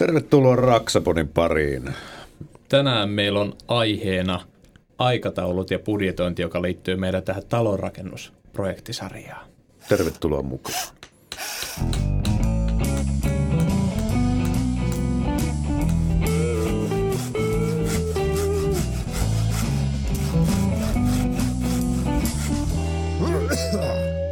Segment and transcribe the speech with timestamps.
[0.00, 1.94] Tervetuloa Raksaponin pariin.
[2.68, 4.40] Tänään meillä on aiheena
[4.98, 9.46] aikataulut ja budjetointi, joka liittyy meidän tähän talonrakennusprojektisarjaan.
[9.88, 10.94] Tervetuloa mukaan.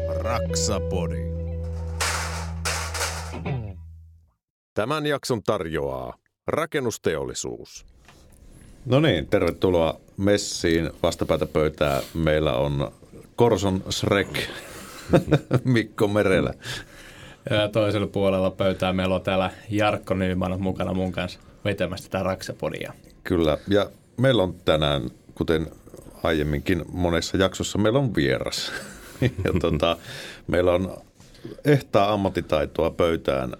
[0.09, 1.18] Raksapodi.
[4.79, 7.87] Tämän jakson tarjoaa rakennusteollisuus.
[8.87, 12.01] No niin, tervetuloa messiin vastapäätä pöytää.
[12.15, 12.93] Meillä on
[13.37, 14.29] Korson Shrek,
[15.65, 16.55] Mikko Merelä.
[17.51, 22.93] Ja toisella puolella pöytää meillä on täällä Jarkko Nyyman mukana mun kanssa vetämässä tätä Raksapodia.
[23.25, 25.67] Kyllä, ja meillä on tänään, kuten
[26.23, 28.73] aiemminkin monessa jaksossa, meillä on vieras.
[29.45, 29.97] ja tota,
[30.47, 30.97] meillä on
[31.65, 33.57] ehtaa ammattitaitoa pöytään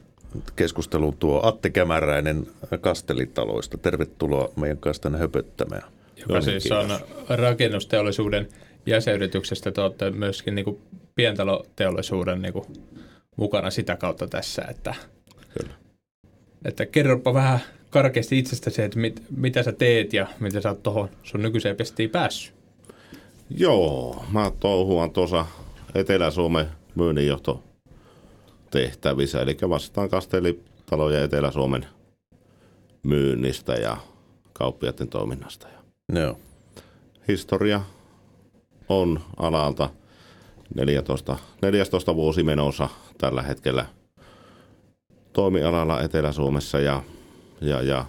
[0.57, 2.47] keskusteluun tuo Atte Kämäräinen
[2.81, 3.79] Kastelitaloista.
[3.79, 5.83] Tervetuloa meidän kanssa tänne höpöttämään.
[6.17, 8.49] Joka siis on rakennusteollisuuden
[8.87, 9.71] jäsenyrityksestä.
[9.71, 10.79] Te olette myöskin niin kuin
[11.15, 12.65] pientaloteollisuuden niin kuin
[13.37, 14.63] mukana sitä kautta tässä.
[14.71, 14.95] Että,
[15.59, 15.75] Kyllä.
[16.65, 21.09] että kerropa vähän karkeasti itsestäsi, että mit, mitä sä teet ja miten sä oot tuohon
[21.23, 22.55] sun nykyiseen pestiin päässyt.
[23.51, 25.47] Joo, mä touhuan tuossa
[25.95, 27.68] Etelä-Suomen myynninjohto
[28.71, 31.87] tehtävissä, eli vastaan kastelitaloja Etelä-Suomen
[33.03, 33.97] myynnistä ja
[34.53, 35.69] kauppiaiden toiminnasta.
[36.15, 36.39] Joo.
[37.29, 37.81] historia
[38.89, 39.91] on alalta
[40.75, 43.87] 14, 14 vuosi menossa tällä hetkellä
[45.33, 47.03] toimialalla Etelä-Suomessa ja,
[47.61, 48.05] ja, ja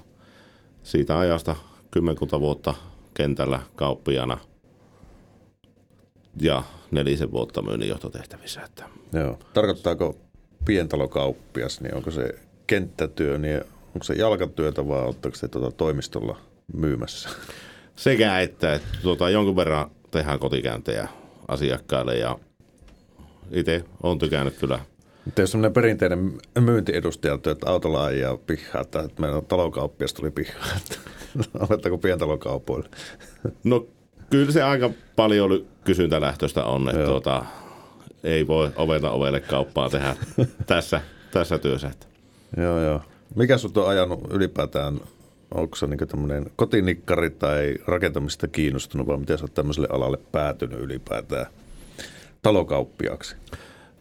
[0.83, 1.55] siitä ajasta
[1.91, 2.73] kymmenkunta vuotta
[3.13, 4.37] kentällä kauppiana
[6.41, 8.61] ja nelisen vuotta myynninjohtotehtävissä.
[8.61, 9.39] Että Joo.
[9.53, 10.15] Tarkoittaako
[10.65, 12.35] pientalokauppias, niin onko se
[12.67, 16.38] kenttätyö, niin onko se jalkatyötä vai oletteko se tuota toimistolla
[16.73, 17.29] myymässä?
[17.99, 21.08] sekä että, että tuota, jonkun verran tehdään kotikäyntejä
[21.47, 22.39] asiakkaille ja
[23.52, 24.80] itse on tykännyt kyllä.
[25.25, 30.31] Mutta jos semmoinen perinteinen myyntiedustajalta, että autolla ajaa pihaa, että että meillä on talokauppias tuli
[30.31, 30.95] pihaa, että
[31.70, 32.89] oletteko pientalokaupoille?
[33.64, 33.87] No
[34.30, 37.45] kyllä se aika paljon oli kysyntälähtöistä on, että tuota,
[38.23, 40.15] ei voi oveta ovelle kauppaa tehdä
[40.67, 41.91] tässä, tässä työssä.
[42.57, 43.02] Joo, joo.
[43.35, 44.99] Mikä sut on ajanut ylipäätään,
[45.53, 50.79] onko se niin tämmöinen kotinikkari tai rakentamista kiinnostunut vai miten sä oot tämmöiselle alalle päätynyt
[50.79, 51.45] ylipäätään
[52.41, 53.35] talokauppiaksi?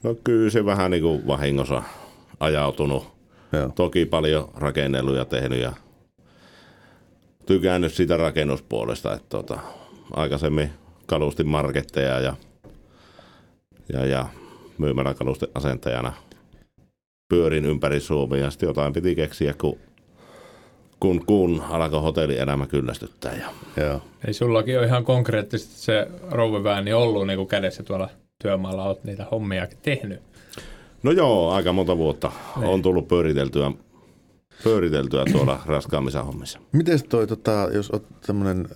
[0.03, 1.83] No kyllä se vähän niin kuin vahingossa
[2.41, 3.07] ajautunut.
[3.53, 3.73] Joo.
[3.75, 5.73] Toki paljon rakennellut ja tehnyt ja
[7.47, 9.59] tykännyt siitä rakennuspuolesta, että tota,
[10.17, 10.71] aikaisemmin
[11.07, 12.37] kalustin marketteja ja,
[13.93, 14.27] ja, ja
[14.79, 16.13] myymäläkalusten asentajana
[17.29, 19.79] pyörin ympäri Suomea ja sitten jotain piti keksiä, kun,
[21.01, 23.33] kun, kun alkoi hotellielämä kyllästyttää.
[23.37, 24.03] Ja, Joo.
[24.27, 28.09] Ei sullakin ole ihan konkreettisesti se rouvivääni ollut niin kuin kädessä tuolla
[28.43, 30.21] työmaalla, oot niitä hommiakin tehnyt.
[31.03, 33.73] no joo, aika monta vuotta on tullut pyöriteltyä,
[34.65, 36.59] pyöriteltyä tuolla raskaammissa hommissa.
[36.73, 38.69] Miten toi, tota, jos oot tämmöinen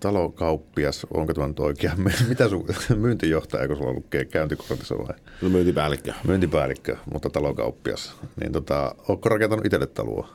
[0.00, 1.92] talokauppias, onko tämä nyt oikea,
[2.28, 2.64] mitä sun
[2.96, 6.12] myyntijohtaja, kun sulla lukee käyntikortissa vai No myyntipäällikkö.
[6.26, 10.28] myyntipäällikkö, mutta talokauppias, niin tota, ootko rakentanut itselle taloa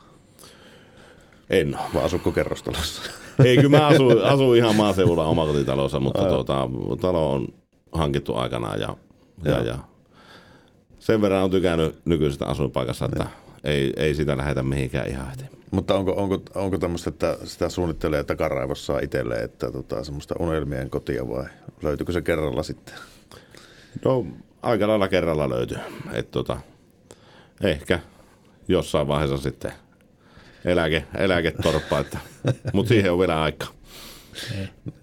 [1.49, 1.85] En ole.
[1.93, 3.01] vai asukko kerrostalossa?
[3.45, 6.69] Ei, kyllä mä asun, asun ihan maaseudulla omakotitalossa, mutta tuota,
[7.01, 7.47] talo on
[7.91, 8.97] hankittu aikanaan ja,
[9.45, 9.77] ja, ja
[10.99, 13.25] sen verran on tykännyt nykyisestä asuinpaikassa, että
[13.63, 15.60] ei, ei sitä lähetä mihinkään ihan heti.
[15.71, 21.27] Mutta onko, onko, onko tämmöistä, että sitä suunnittelee takaraivossa itselleen, että tota, semmoista unelmien kotia
[21.27, 21.45] vai
[21.83, 22.95] löytyykö se kerralla sitten?
[24.05, 24.25] No
[24.61, 25.77] aika lailla kerralla löytyy.
[26.13, 26.57] Et, tota,
[27.63, 27.99] ehkä
[28.67, 29.71] jossain vaiheessa sitten
[30.65, 32.17] eläke, eläketorppa, että,
[32.73, 33.69] mutta siihen on vielä aikaa.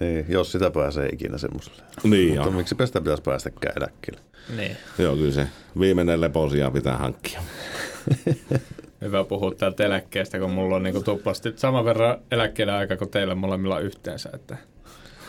[0.01, 1.83] Niin, jos sitä pääsee ikinä semmoiselle.
[2.03, 4.21] Niin, Mutta miksi sitä pitäisi päästäkään eläkkeelle?
[4.57, 4.77] Niin.
[4.99, 5.49] joo, kyllä se
[5.81, 7.41] viimeinen leposia pitää hankkia.
[9.01, 13.35] Hyvä puhua täältä eläkkeestä, kun mulla on niinku tuplasti saman verran eläkkeellä aika kuin teillä
[13.35, 14.31] molemmilla yhteensä.
[14.35, 14.57] Että.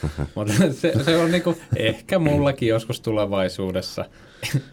[0.36, 4.06] Mutta se, se, on niinku, ehkä mullakin joskus tulevaisuudessa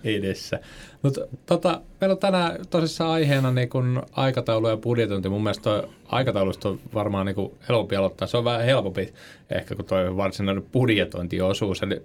[0.05, 0.61] edessä.
[1.03, 3.79] Mutta tota, meillä on tänään tosissaan aiheena niinku
[4.13, 5.29] aikataulu ja budjetointi.
[5.29, 8.29] Mun mielestä toi aikataulusta on varmaan niinku helpompi aloittaa.
[8.29, 9.15] Se on vähän helpompi
[9.51, 11.83] ehkä kuin toi varsinainen budjetointiosuus.
[11.83, 12.03] Eli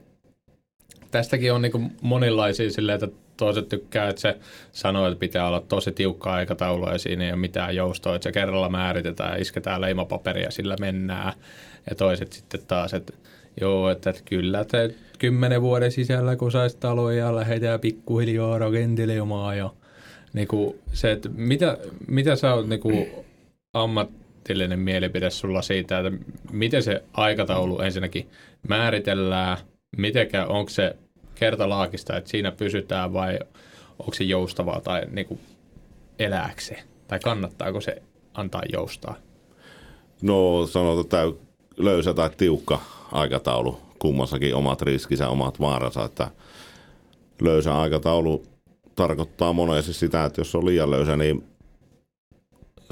[1.11, 4.37] tästäkin on niinku monilaisia silleen, että toiset tykkää, että se
[4.71, 8.31] sanoo, että pitää olla tosi tiukka aikataulu ja siinä ei ole mitään joustoa, että se
[8.31, 11.33] kerralla määritetään ja isketään leimapaperia sillä mennään.
[11.89, 13.13] Ja toiset sitten taas, että
[13.61, 19.69] joo, että kyllä te kymmenen vuoden sisällä, kun saisi taloja ja lähdetään pikkuhiljaa rakentelemaan ja
[20.33, 23.07] niin kuin se, että mitä, mitä sä oot niin kuin
[24.75, 26.11] mielipide sulla siitä, että
[26.51, 28.29] miten se aikataulu ensinnäkin
[28.67, 29.57] määritellään,
[29.97, 30.95] mitenkä, onko se
[31.41, 33.39] kertalaakista, että siinä pysytään vai
[33.99, 35.39] onko se joustavaa tai niin kuin
[36.19, 36.83] elääkö se?
[37.07, 38.01] Tai kannattaako se
[38.33, 39.15] antaa joustaa?
[40.21, 41.43] No sanotaan, että
[41.77, 43.79] löysä tai tiukka aikataulu.
[43.99, 46.05] Kummassakin omat riskinsä, omat vaaransa.
[46.05, 46.31] Että
[47.41, 48.43] löysä aikataulu
[48.95, 51.43] tarkoittaa monesti sitä, että jos on liian löysä, niin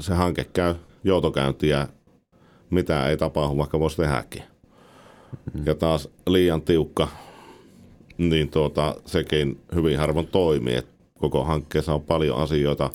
[0.00, 0.74] se hanke käy
[1.04, 1.88] joutokäyntiä,
[2.70, 4.42] mitä ei tapahdu, vaikka voisi tehdäkin.
[5.64, 7.08] Ja taas liian tiukka,
[8.28, 10.74] niin tuota, sekin hyvin harvoin toimii.
[10.74, 10.86] Et
[11.18, 12.90] koko hankkeessa on paljon asioita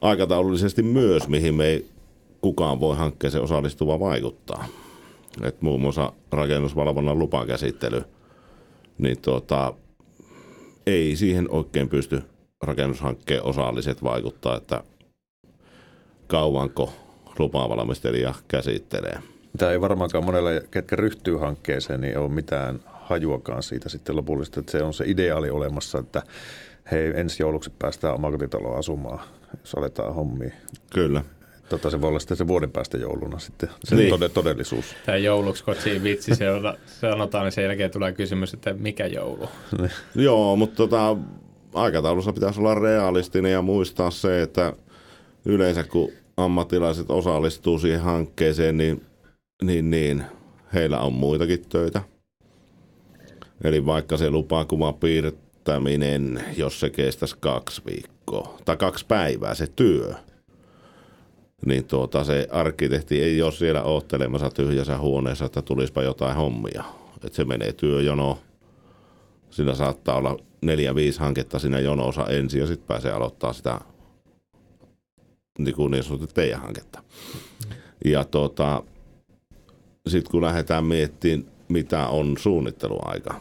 [0.00, 1.86] aikataulullisesti myös, mihin me ei
[2.40, 4.64] kukaan voi hankkeeseen osallistuva vaikuttaa.
[5.42, 8.02] Et muun muassa rakennusvalvonnan lupakäsittely,
[8.98, 9.74] niin tuota,
[10.86, 12.22] ei siihen oikein pysty
[12.62, 14.84] rakennushankkeen osalliset vaikuttaa, että
[16.26, 16.92] kauanko
[17.38, 19.18] lupavalmistelija käsittelee.
[19.58, 24.72] Tämä ei varmaankaan monelle, ketkä ryhtyy hankkeeseen, niin ole mitään hajuakaan siitä sitten lopullisesti, että
[24.72, 26.22] se on se ideaali olemassa, että
[26.90, 29.20] hei, ensi jouluksi päästään omakotitaloon asumaan,
[29.60, 30.50] jos aletaan hommia.
[30.94, 31.24] Kyllä.
[31.68, 34.30] Tota, se voi olla sitten se vuoden päästä jouluna sitten, se niin.
[34.34, 34.84] todellisuus.
[35.06, 39.48] Tämä jouluksi kotiin vitsi, se on, sanotaan, niin sen jälkeen tulee kysymys, että mikä joulu?
[40.14, 41.16] Joo, mutta tota,
[41.74, 44.72] aikataulussa pitäisi olla realistinen ja muistaa se, että
[45.44, 49.02] yleensä kun ammattilaiset osallistuu siihen hankkeeseen, niin,
[49.62, 50.24] niin, niin
[50.74, 52.02] heillä on muitakin töitä.
[53.64, 60.14] Eli vaikka se lupakuva piirtäminen, jos se kestäisi kaksi viikkoa tai kaksi päivää se työ,
[61.66, 66.84] niin tuota, se arkkitehti ei ole siellä oottelemassa tyhjässä huoneessa, että tulispa jotain hommia.
[67.24, 68.38] Että se menee työjono.
[69.50, 73.80] Sillä saattaa olla neljä, viisi hanketta siinä jonossa ensin ja sitten pääsee aloittaa sitä
[75.58, 77.02] niin, kuin niin sanottu teidän hanketta.
[78.04, 78.82] Ja tuota,
[80.08, 83.40] sitten kun lähdetään miettimään, mitä on suunnitteluaika,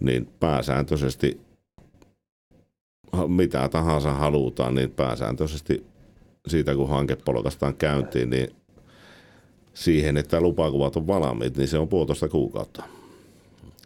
[0.00, 1.40] niin pääsääntöisesti
[3.28, 5.86] mitä tahansa halutaan, niin pääsääntöisesti
[6.48, 8.48] siitä, kun hanke polkastaan käyntiin, niin
[9.74, 12.82] siihen, että lupakuvat on valmiit, niin se on puolitoista kuukautta.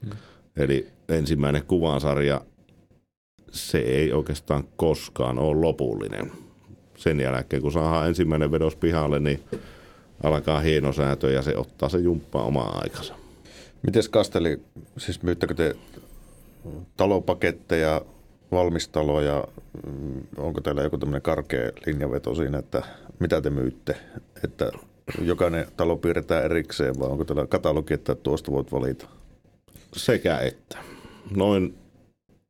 [0.05, 0.13] Hmm.
[0.57, 2.41] Eli ensimmäinen kuvasarja,
[3.53, 6.33] se ei oikeastaan koskaan ole lopullinen.
[6.97, 9.41] Sen jälkeen, kun saadaan ensimmäinen vedos pihalle, niin
[10.23, 13.15] alkaa hienosäätö ja se ottaa se jumppaa omaa aikansa.
[13.83, 14.61] Miten Kasteli,
[14.99, 15.77] siis myyttäkö te
[16.97, 18.01] talopaketteja
[18.53, 19.45] valmistaloja,
[19.87, 22.83] mm, onko teillä joku tämmöinen karkea linjaveto siinä, että
[23.19, 23.97] mitä te myytte,
[24.45, 24.71] että
[25.23, 29.07] jokainen talo piirretään erikseen vai onko teillä katalogi, että tuosta voit valita?
[29.97, 30.79] Sekä että.
[31.37, 31.75] Noin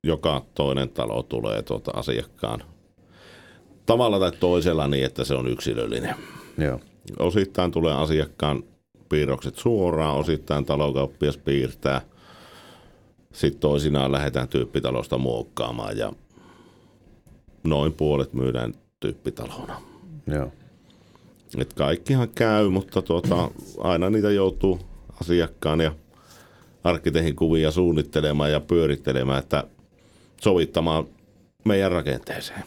[0.05, 2.63] joka toinen talo tulee tuota asiakkaan
[3.87, 6.15] tavalla tai toisella niin, että se on yksilöllinen.
[6.59, 6.81] Joo.
[7.19, 8.63] Osittain tulee asiakkaan
[9.09, 12.01] piirrokset suoraan, osittain talokauppias piirtää–
[13.35, 16.13] sitten toisinaan lähdetään tyyppitalosta muokkaamaan ja
[17.65, 19.81] noin puolet myydään tyyppitalona.
[20.27, 20.53] Joo.
[21.59, 24.81] Et kaikkihan käy, mutta tuota, aina niitä joutuu
[25.21, 25.95] asiakkaan ja
[26.85, 29.65] arkkitehin kuvia suunnittelemaan ja pyörittelemään, että
[30.41, 31.05] sovittamaan
[31.65, 32.63] meidän rakenteeseen.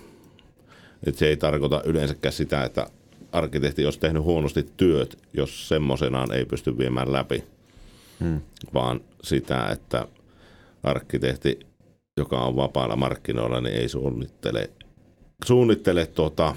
[1.03, 2.87] Et se ei tarkoita yleensäkään sitä, että
[3.31, 7.43] arkkitehti olisi tehnyt huonosti työt, jos semmoisenaan ei pysty viemään läpi,
[8.19, 8.41] hmm.
[8.73, 10.07] vaan sitä, että
[10.89, 11.59] arkkitehti,
[12.17, 14.69] joka on vapaalla markkinoilla, niin ei suunnittele,
[15.45, 16.55] suunnittele tuota,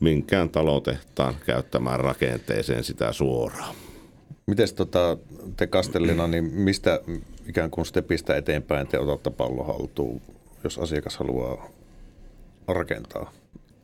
[0.00, 3.74] minkään talotehtaan käyttämään rakenteeseen sitä suoraan.
[4.46, 5.16] Miten tota,
[5.56, 7.00] te Kastellina, niin mistä
[7.48, 10.20] ikään kuin stepistä eteenpäin te otatte pallon haltuun,
[10.64, 11.70] jos asiakas haluaa
[12.68, 13.32] rakentaa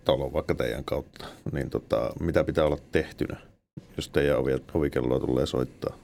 [0.04, 3.36] talon vaikka teidän kautta, niin tota, mitä pitää olla tehtynä,
[3.96, 4.38] jos teidän
[4.74, 5.96] ovikelloa tulee soittaa?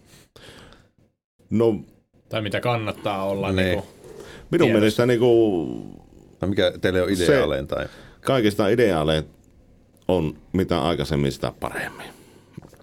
[1.51, 1.81] No
[2.29, 3.53] tai mitä kannattaa olla.
[3.53, 3.57] Niin.
[3.57, 3.87] Niin kuin,
[4.51, 4.73] Minun tiedossa.
[4.79, 5.69] mielestä niin kuin,
[6.41, 7.67] no mikä teille on ideaalein?
[7.67, 7.87] Tai?
[8.21, 9.25] Kaikista ideaalein
[10.09, 12.07] on mitä aikaisemmin sitä paremmin.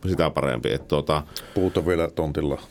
[0.10, 0.74] Sitä parempi.
[0.74, 2.62] Että, tuota, puut on vielä tontilla.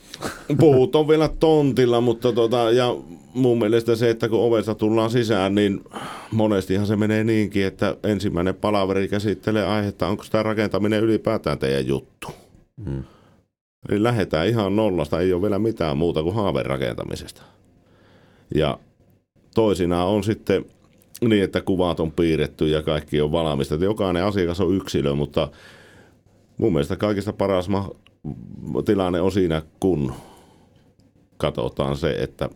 [0.60, 2.96] Puut on vielä tontilla, mutta tuota, ja
[3.34, 5.84] mun mielestä se, että kun ovesta tullaan sisään, niin
[6.30, 12.28] monestihan se menee niinkin, että ensimmäinen palaveri käsittelee aihetta, onko tämä rakentaminen ylipäätään teidän juttu.
[12.84, 13.04] Hmm.
[13.88, 17.42] Eli lähdetään ihan nollasta, ei ole vielä mitään muuta kuin haaverakentamisesta.
[18.54, 18.78] Ja
[19.54, 20.64] toisinaan on sitten
[21.20, 23.74] niin, että kuvat on piirretty ja kaikki on valmista.
[23.74, 25.48] Että jokainen asiakas on yksilö, mutta
[26.58, 27.68] mun mielestä kaikista paras
[28.84, 30.12] tilanne on siinä, kun
[31.36, 32.48] katsotaan se, että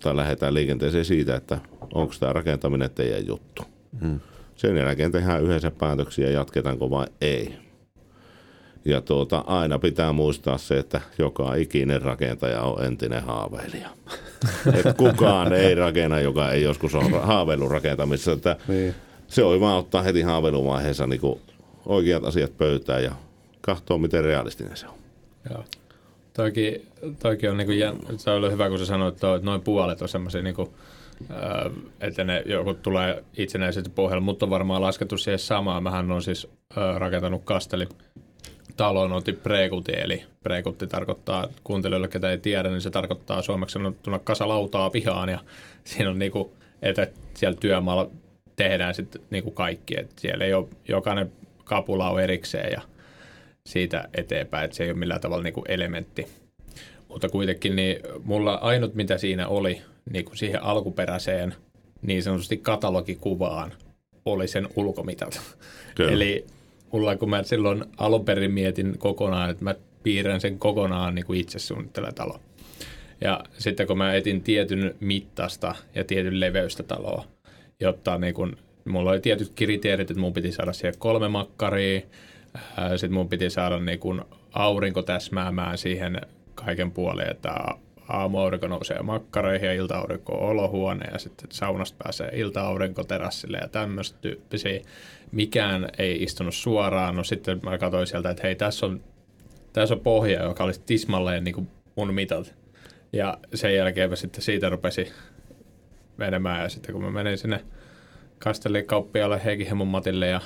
[0.00, 1.58] tai lähdetään liikenteeseen siitä, että
[1.94, 3.62] onko tämä rakentaminen teidän juttu.
[4.00, 4.20] Hmm.
[4.56, 7.67] Sen jälkeen tehdään yhdessä päätöksiä, jatketaanko vai ei.
[8.84, 13.88] Ja tuota, aina pitää muistaa se, että joka ikinen rakentaja on entinen haaveilija.
[14.74, 18.32] Et kukaan ei rakenna, joka ei joskus ole haaveillut rakentamisessa.
[18.32, 18.94] Että niin.
[19.26, 21.20] Se on vaan ottaa heti haaveiluvaiheessa niin
[21.86, 23.12] oikeat asiat pöytään ja
[23.60, 24.94] katsoa, miten realistinen se on.
[25.50, 25.64] Joo.
[26.34, 26.86] Toikin,
[27.22, 30.42] toikin on niin kuin, se on hyvä, kun sä sanoit, että noin puolet on semmoisia,
[30.42, 30.68] niin kuin,
[32.00, 35.82] että ne joku tulee itsenäisesti pohjalla, mutta on varmaan laskettu siihen samaan.
[35.82, 36.48] Mähän on siis
[36.96, 37.88] rakentanut kasteli
[38.78, 44.18] talon otti prekuti, eli prekutti tarkoittaa kuuntelijoille, ketä ei tiedä, niin se tarkoittaa suomeksi sanottuna
[44.18, 45.38] kasalautaa pihaan ja
[45.84, 48.10] siinä on niinku, että siellä työmaalla
[48.56, 51.32] tehdään sitten niinku kaikki, että siellä ei ole jokainen
[51.64, 52.80] kapula on erikseen ja
[53.66, 56.26] siitä eteenpäin, että se ei ole millään tavalla niinku elementti.
[57.08, 61.54] Mutta kuitenkin niin mulla ainut mitä siinä oli niin kuin siihen alkuperäiseen
[62.02, 63.72] niin sanotusti katalogikuvaan
[64.24, 65.40] oli sen ulkomitat.
[65.94, 66.12] Kyllä.
[66.12, 66.46] Eli
[66.92, 71.40] mulla, kun mä silloin alun perin mietin kokonaan, että mä piirrän sen kokonaan niin kuin
[71.40, 72.40] itse suunnittelen talo.
[73.20, 77.24] Ja sitten kun mä etin tietyn mittasta ja tietyn leveystä taloa,
[77.80, 82.00] jotta niin kun, mulla oli tietyt kriteerit, että mun piti saada siihen kolme makkaria,
[82.90, 86.20] sitten mun piti saada niin kun aurinko täsmäämään siihen
[86.54, 87.54] kaiken puoleen, että
[88.08, 94.18] aamuaurinko nousee makkareihin ja ilta-aurinko on olohuone ja sitten saunasta pääsee ilta-aurinko terassille ja tämmöistä
[94.20, 94.80] tyyppisiä.
[95.32, 97.16] Mikään ei istunut suoraan.
[97.16, 99.00] No sitten mä katsoin sieltä, että hei tässä on,
[99.72, 102.54] tässä on pohja, joka olisi tismalleen niin kuin mun mitat.
[103.12, 105.12] Ja sen jälkeen sitten siitä rupesi
[106.16, 107.64] menemään ja sitten kun mä menin sinne
[108.38, 110.40] kastellikauppialle Heikihemon Matille ja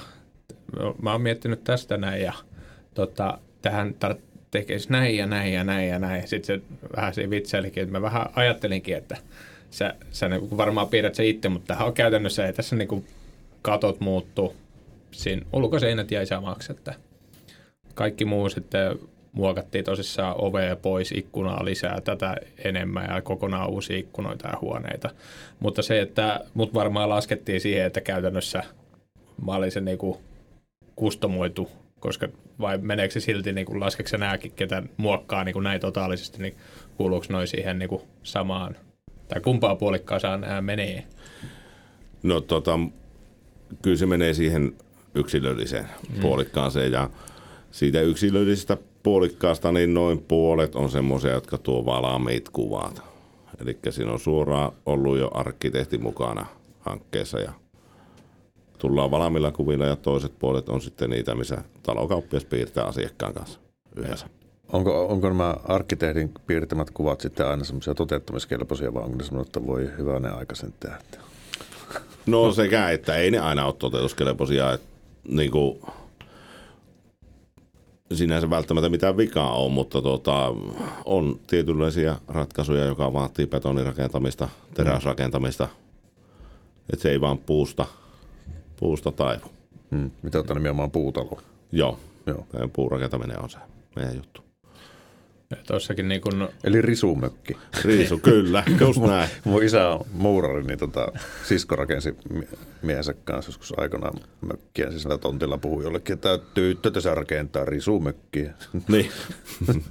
[1.02, 2.32] mä oon miettinyt tästä näin ja
[2.94, 6.28] tota, tähän tar- tekisi näin ja näin ja näin ja näin.
[6.28, 6.64] Sitten se
[6.96, 9.16] vähän siinä vitsailikin, että mä vähän ajattelinkin, että
[9.70, 13.06] sä, sä niin varmaan piirrät se itse, mutta tähän on käytännössä, ei tässä niin
[13.62, 14.56] katot muuttuu.
[15.10, 16.94] Siinä ulkoseinät jäi samaksi, että
[17.94, 18.98] kaikki muu sitten
[19.32, 25.10] muokattiin tosissaan ovea pois, ikkunaa lisää, tätä enemmän ja kokonaan uusia ikkunoita ja huoneita.
[25.60, 28.62] Mutta se, että mut varmaan laskettiin siihen, että käytännössä
[29.46, 30.20] mä olin se niinku
[30.96, 31.70] kustomoitu
[32.02, 32.28] koska
[32.60, 36.56] vai meneekö se silti, niin kuin laskeeko nämäkin, ketä muokkaa niin kuin näin totaalisesti, niin
[36.96, 38.76] kuuluuko noin siihen niin kuin samaan,
[39.28, 41.04] tai kumpaa puolikkaasaan nämä menee?
[42.22, 42.78] No tota,
[43.82, 44.76] kyllä se menee siihen
[45.14, 46.20] yksilölliseen mm.
[46.20, 47.10] puolikkaaseen ja
[47.70, 53.02] siitä yksilöllisestä puolikkaasta niin noin puolet on semmoisia, jotka tuo valmiit kuvat.
[53.60, 56.46] Eli siinä on suoraan ollut jo arkkitehti mukana
[56.80, 57.52] hankkeessa ja
[58.82, 63.58] tullaan valmiilla kuvilla ja toiset puolet on sitten niitä, missä talokauppias piirtää asiakkaan kanssa
[63.96, 64.26] yhdessä.
[64.72, 69.66] Onko, onko nämä arkkitehdin piirtämät kuvat sitten aina semmoisia toteuttamiskelpoisia, vai onko ne semmoinen, että
[69.66, 70.98] voi ne aikaisen tehdä?
[72.26, 74.72] No sekä, että ei ne aina ole toteutuskelpoisia.
[74.72, 74.86] Että,
[75.28, 75.80] niin kuin,
[78.12, 80.54] sinänsä välttämättä mitään vikaa on, mutta tota,
[81.04, 85.68] on tietynlaisia ratkaisuja, joka vaatii betonirakentamista, teräsrakentamista.
[86.92, 87.86] Että se ei vaan puusta–
[88.82, 89.46] puusta taivu.
[89.90, 90.10] Hmm.
[90.22, 91.40] Mitä ottaa nimenomaan puutalo?
[91.72, 91.98] Joo.
[92.26, 92.46] Joo.
[92.72, 93.58] Puurakentaminen on se
[93.96, 94.44] meidän juttu.
[95.66, 96.48] Tossakin niin kun...
[96.64, 97.56] Eli risumökki.
[97.84, 99.28] Risu, kyllä, just näin.
[99.44, 101.12] Mun isä on muurari, niin tota,
[101.44, 102.16] sisko rakensi
[102.82, 104.90] miehensä kanssa joskus aikanaan mökkiä.
[104.90, 108.54] Siis tontilla puhui jollekin, että tyttö se rakentaa risumökkiä.
[108.88, 109.10] Niin.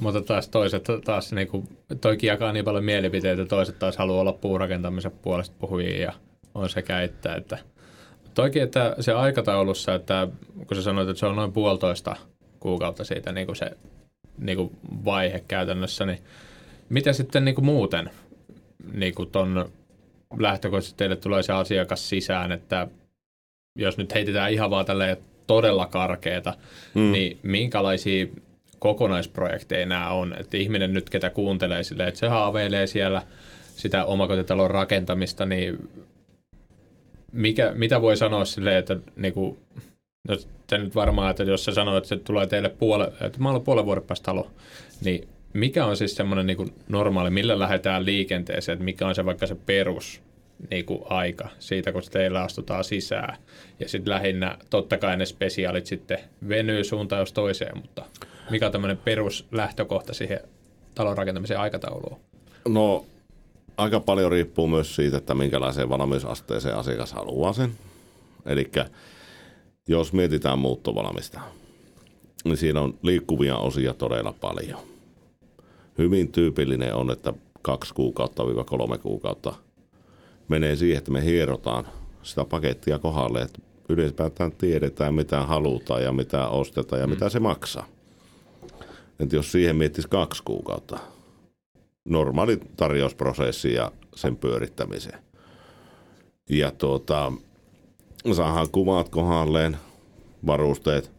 [0.00, 1.68] Mutta taas toiset taas, niin kuin,
[2.00, 6.12] toikin jakaa niin paljon mielipiteitä, toiset taas haluaa olla puurakentamisen puolesta puhujia ja
[6.54, 7.34] on sekä että.
[7.34, 7.58] että.
[8.34, 10.28] Toikin, että se aikataulussa, että
[10.66, 12.16] kun sä sanoit, että se on noin puolitoista
[12.60, 13.70] kuukautta siitä niin kuin se
[14.38, 16.18] niin kuin vaihe käytännössä, niin
[16.88, 18.10] mitä sitten niin kuin muuten
[18.92, 19.72] niin kuin ton
[20.38, 22.88] lähtökohtaisesti teille tulee se asiakas sisään, että
[23.76, 25.16] jos nyt heitetään ihan vaan tälleen
[25.46, 26.54] todella karkeeta,
[26.94, 27.12] mm.
[27.12, 28.26] niin minkälaisia
[28.78, 30.34] kokonaisprojekteja nämä on?
[30.40, 33.22] Että ihminen nyt, ketä kuuntelee silleen, että se haaveilee siellä
[33.76, 35.88] sitä omakotitalon rakentamista, niin
[37.32, 39.58] mikä, mitä voi sanoa silleen, että niinku,
[40.28, 40.36] no,
[40.66, 43.86] te nyt varmaan, että jos sä sanoit, että tulee teille puole, että mä olen puolen
[43.86, 44.50] vuoden päästä talo,
[45.04, 49.46] niin mikä on siis semmoinen niinku normaali, millä lähdetään liikenteeseen, että mikä on se vaikka
[49.46, 50.22] se perus
[50.70, 53.36] niinku aika siitä, kun teillä astutaan sisään.
[53.80, 58.04] Ja sitten lähinnä, totta kai ne spesiaalit sitten venyy suuntaan jos toiseen, mutta
[58.50, 60.40] mikä on tämmöinen peruslähtökohta siihen
[60.94, 62.20] talon rakentamisen aikatauluun?
[62.68, 63.04] No
[63.76, 67.72] aika paljon riippuu myös siitä, että minkälaiseen valmiusasteeseen asiakas haluaa sen.
[68.46, 68.70] Eli
[69.88, 71.40] jos mietitään muuttovalmista,
[72.44, 74.80] niin siinä on liikkuvia osia todella paljon.
[75.98, 79.54] Hyvin tyypillinen on, että kaksi kuukautta viiva kolme kuukautta
[80.48, 81.86] menee siihen, että me hierotaan
[82.22, 87.10] sitä pakettia kohdalle, että ylipäätään tiedetään, mitä halutaan ja mitä ostetaan ja mm.
[87.10, 87.86] mitä se maksaa.
[89.20, 90.98] Et jos siihen miettisi kaksi kuukautta,
[92.04, 95.18] normaali tarjousprosessi ja sen pyörittämiseen.
[96.50, 97.32] Ja tuota,
[98.32, 99.76] saadaan kuvat kohdalleen,
[100.46, 101.10] varusteet,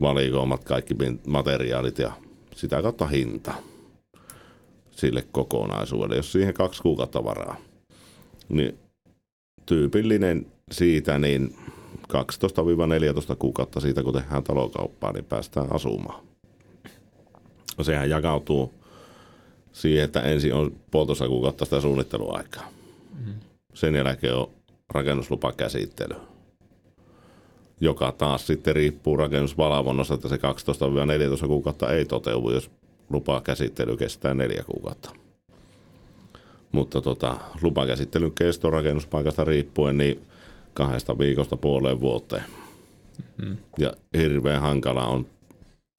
[0.00, 0.94] valikoimat, kaikki
[1.26, 2.12] materiaalit ja
[2.56, 3.54] sitä kautta hinta
[4.90, 6.16] sille kokonaisuudelle.
[6.16, 7.56] Jos siihen kaksi kuukautta varaa,
[8.48, 8.78] niin
[9.66, 11.56] tyypillinen siitä niin
[12.12, 16.24] 12-14 kuukautta siitä, kun tehdään talokauppaa, niin päästään asumaan.
[17.82, 18.74] Sehän jakautuu
[19.76, 22.68] siihen, että ensin on puolitoista kuukautta sitä suunnitteluaikaa.
[23.26, 23.34] Mm.
[23.74, 24.50] Sen jälkeen on
[24.88, 26.14] rakennuslupakäsittely,
[27.80, 32.70] joka taas sitten riippuu rakennusvalvonnasta, että se 12-14 kuukautta ei toteudu, jos
[33.10, 35.10] lupakäsittely kestää neljä kuukautta.
[36.72, 40.22] Mutta tota, lupakäsittelyn kesto rakennuspaikasta riippuen niin
[40.74, 42.44] kahdesta viikosta puoleen vuoteen.
[43.42, 43.56] Mm.
[43.78, 45.26] Ja hirveän hankala on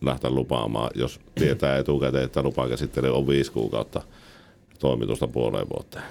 [0.01, 4.01] lähteä lupaamaan, jos tietää etukäteen, että lupakäsittely on viisi kuukautta
[4.79, 6.03] toimitusta puoleen vuoteen.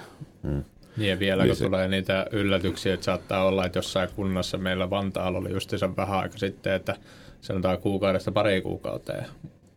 [0.43, 0.63] Mm.
[0.97, 1.65] Niin ja vielä niin kun se...
[1.65, 6.37] tulee niitä yllätyksiä, että saattaa olla, että jossain kunnassa meillä Vantaalla oli justiinsa vähän aika
[6.37, 6.95] sitten, että
[7.41, 9.25] sanotaan kuukaudesta pari kuukauteen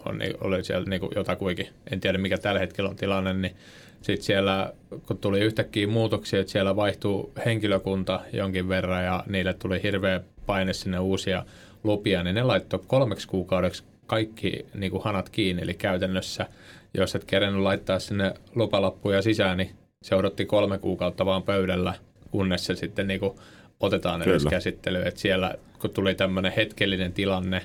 [0.05, 3.57] on, niin oli siellä niin kuin jotakuinkin, en tiedä mikä tällä hetkellä on tilanne, niin
[4.03, 4.73] sitten siellä,
[5.07, 10.73] kun tuli yhtäkkiä muutoksia, että siellä vaihtuu henkilökunta jonkin verran ja niille tuli hirveä paine
[10.73, 11.45] sinne uusia
[11.85, 15.63] lupia, niin ne laittoi kolmeksi kuukaudeksi kaikki niin kuin hanat kiinni.
[15.63, 16.47] Eli käytännössä,
[16.95, 19.71] jos et kerennyt laittaa sinne lupalappuja sisään, niin
[20.03, 21.95] se odotti kolme kuukautta vaan pöydällä,
[22.31, 23.33] kunnes se sitten niin kuin
[23.81, 25.07] otetaan edes käsittelyyn.
[25.07, 27.63] Että siellä, kun tuli tämmöinen hetkellinen tilanne,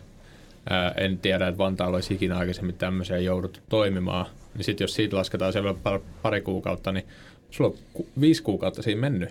[0.70, 4.25] ää, en tiedä, että Vantaalla olisi ikinä aikaisemmin tämmöisiä jouduttu toimimaan,
[4.56, 5.75] niin sitten jos siitä lasketaan siellä
[6.22, 7.06] pari kuukautta, niin
[7.52, 9.30] sulla on viisi kuukautta siinä mennyt.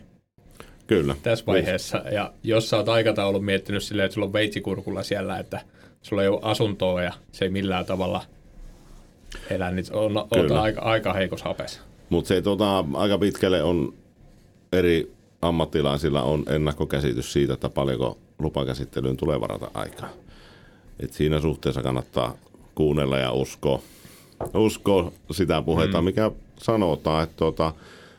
[0.87, 1.16] Kyllä.
[1.23, 1.99] Tässä vaiheessa.
[1.99, 2.14] Viisi.
[2.14, 5.61] Ja jos sä oot aikataulun miettinyt silleen, että sulla on veitsikurkulla siellä, että
[6.05, 8.23] sulla ei ole asuntoa ja se ei millään tavalla
[9.51, 11.81] elä, niin on, on aika, aika heikos hapes.
[12.09, 13.95] Mutta se tota, aika pitkälle on
[14.73, 15.12] eri
[15.43, 20.09] ammattilaisilla on ennakkokäsitys siitä, että paljonko lupakäsittelyyn tulee varata aikaa.
[21.01, 22.35] Et siinä suhteessa kannattaa
[22.75, 23.81] kuunnella ja uskoa,
[24.55, 26.05] uskoa sitä puhetta, mm.
[26.05, 27.73] mikä sanotaan, että tota,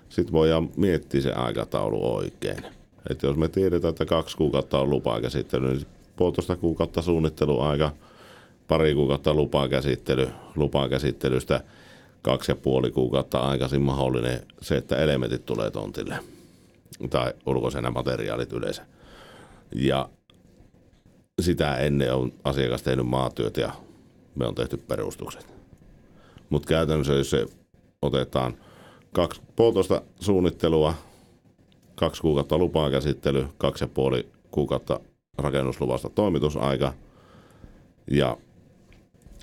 [0.10, 2.66] sitten voidaan miettiä se aikataulu oikein.
[3.10, 7.92] Et jos me tiedetään, että kaksi kuukautta on lupakäsittely, niin puolitoista kuukautta suunnitteluaika,
[8.68, 11.64] pari kuukautta lupakäsittely, lupakäsittelystä
[12.22, 16.20] kaksi ja puoli kuukautta aikaisin mahdollinen se, että elementit tulee tontille
[17.10, 18.86] tai ulkoisena materiaalit yleensä.
[19.76, 20.10] Ja
[21.42, 23.72] sitä ennen on asiakas tehnyt maatyöt ja
[24.36, 25.56] me on tehty perustukset.
[26.50, 27.46] Mutta käytännössä jos se
[28.02, 28.58] otetaan
[29.12, 30.94] kaksi, puolitoista suunnittelua,
[31.96, 35.00] kaksi kuukautta lupaa käsittely, kaksi ja puoli kuukautta
[35.38, 36.94] rakennusluvasta toimitusaika
[38.12, 38.38] ja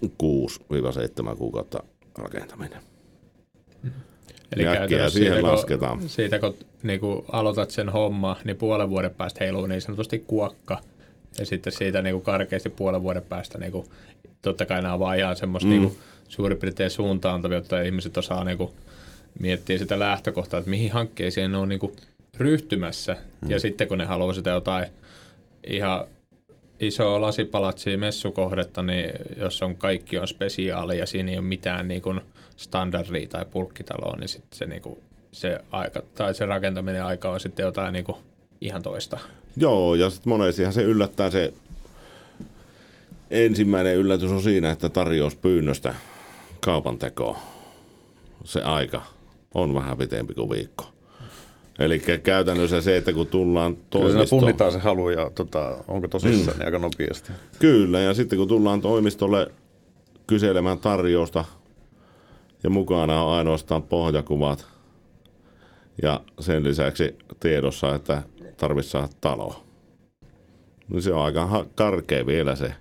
[0.05, 1.83] 6-7 kuukautta
[2.19, 2.79] rakentaminen.
[4.57, 5.99] Eli Äkkiä siihen siitä, lasketaan.
[5.99, 10.19] Kun, siitä kun niin kun aloitat sen homma, niin puolen vuoden päästä heiluu niin sanotusti
[10.19, 10.79] kuokka.
[11.39, 13.87] Ja sitten siitä niin kuin karkeasti puolen vuoden päästä, niin kuin,
[14.43, 15.71] totta kai nämä on vaan ihan semmoista mm.
[15.71, 18.71] niin kuin, suurin piirtein suuntaantavia, jotta ihmiset osaa niin kuin,
[19.41, 21.97] miettiä sitä lähtökohtaa, että mihin hankkeeseen ne on niin kuin,
[22.39, 23.17] ryhtymässä.
[23.41, 23.51] Mm.
[23.51, 24.87] Ja sitten kun ne haluaa sitä jotain
[25.67, 26.07] ihan
[26.81, 32.03] iso lasipalatsi messukohdetta, niin jos on kaikki on spesiaali ja siinä ei ole mitään niin
[32.03, 32.21] kuin
[32.57, 34.99] standardia tai pulkkitaloa, niin sitten se, niin kuin,
[35.33, 38.17] se, aika, tai se rakentaminen aika on sitten jotain niin kuin
[38.61, 39.19] ihan toista.
[39.57, 41.53] Joo, ja sitten monestihan se yllättää se
[43.31, 45.95] ensimmäinen yllätys on siinä, että tarjous pyynnöstä
[46.61, 47.37] kaupan tekoon
[48.45, 49.03] se aika
[49.55, 50.93] on vähän pitempi kuin viikko.
[51.79, 54.27] Eli käytännössä se, että kun tullaan toimistoon...
[54.29, 56.59] Kyllä punnitaan se halu ja tota, onko tosissaan mm.
[56.59, 57.33] niin aika nopeasti.
[57.59, 59.51] Kyllä, ja sitten kun tullaan toimistolle
[60.27, 61.45] kyselemään tarjousta
[62.63, 64.67] ja mukana on ainoastaan pohjakuvat
[66.03, 68.23] ja sen lisäksi tiedossa, että
[68.81, 69.65] saada talo.
[70.89, 72.75] Niin se on aika karkea vielä se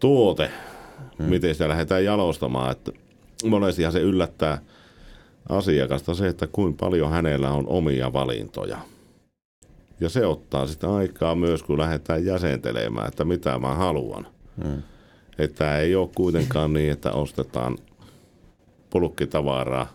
[0.00, 0.50] tuote,
[1.18, 1.26] hmm.
[1.26, 2.70] miten sitä lähdetään jalostamaan.
[2.70, 2.92] Että
[3.44, 4.58] monestihan se yllättää
[5.48, 8.78] asiakasta se, että kuinka paljon hänellä on omia valintoja.
[10.00, 14.26] Ja se ottaa sitä aikaa myös, kun lähdetään jäsentelemään, että mitä mä haluan.
[14.64, 14.82] Hmm.
[15.38, 17.78] Että ei ole kuitenkaan niin, että ostetaan
[18.90, 19.92] pulukkitavaraa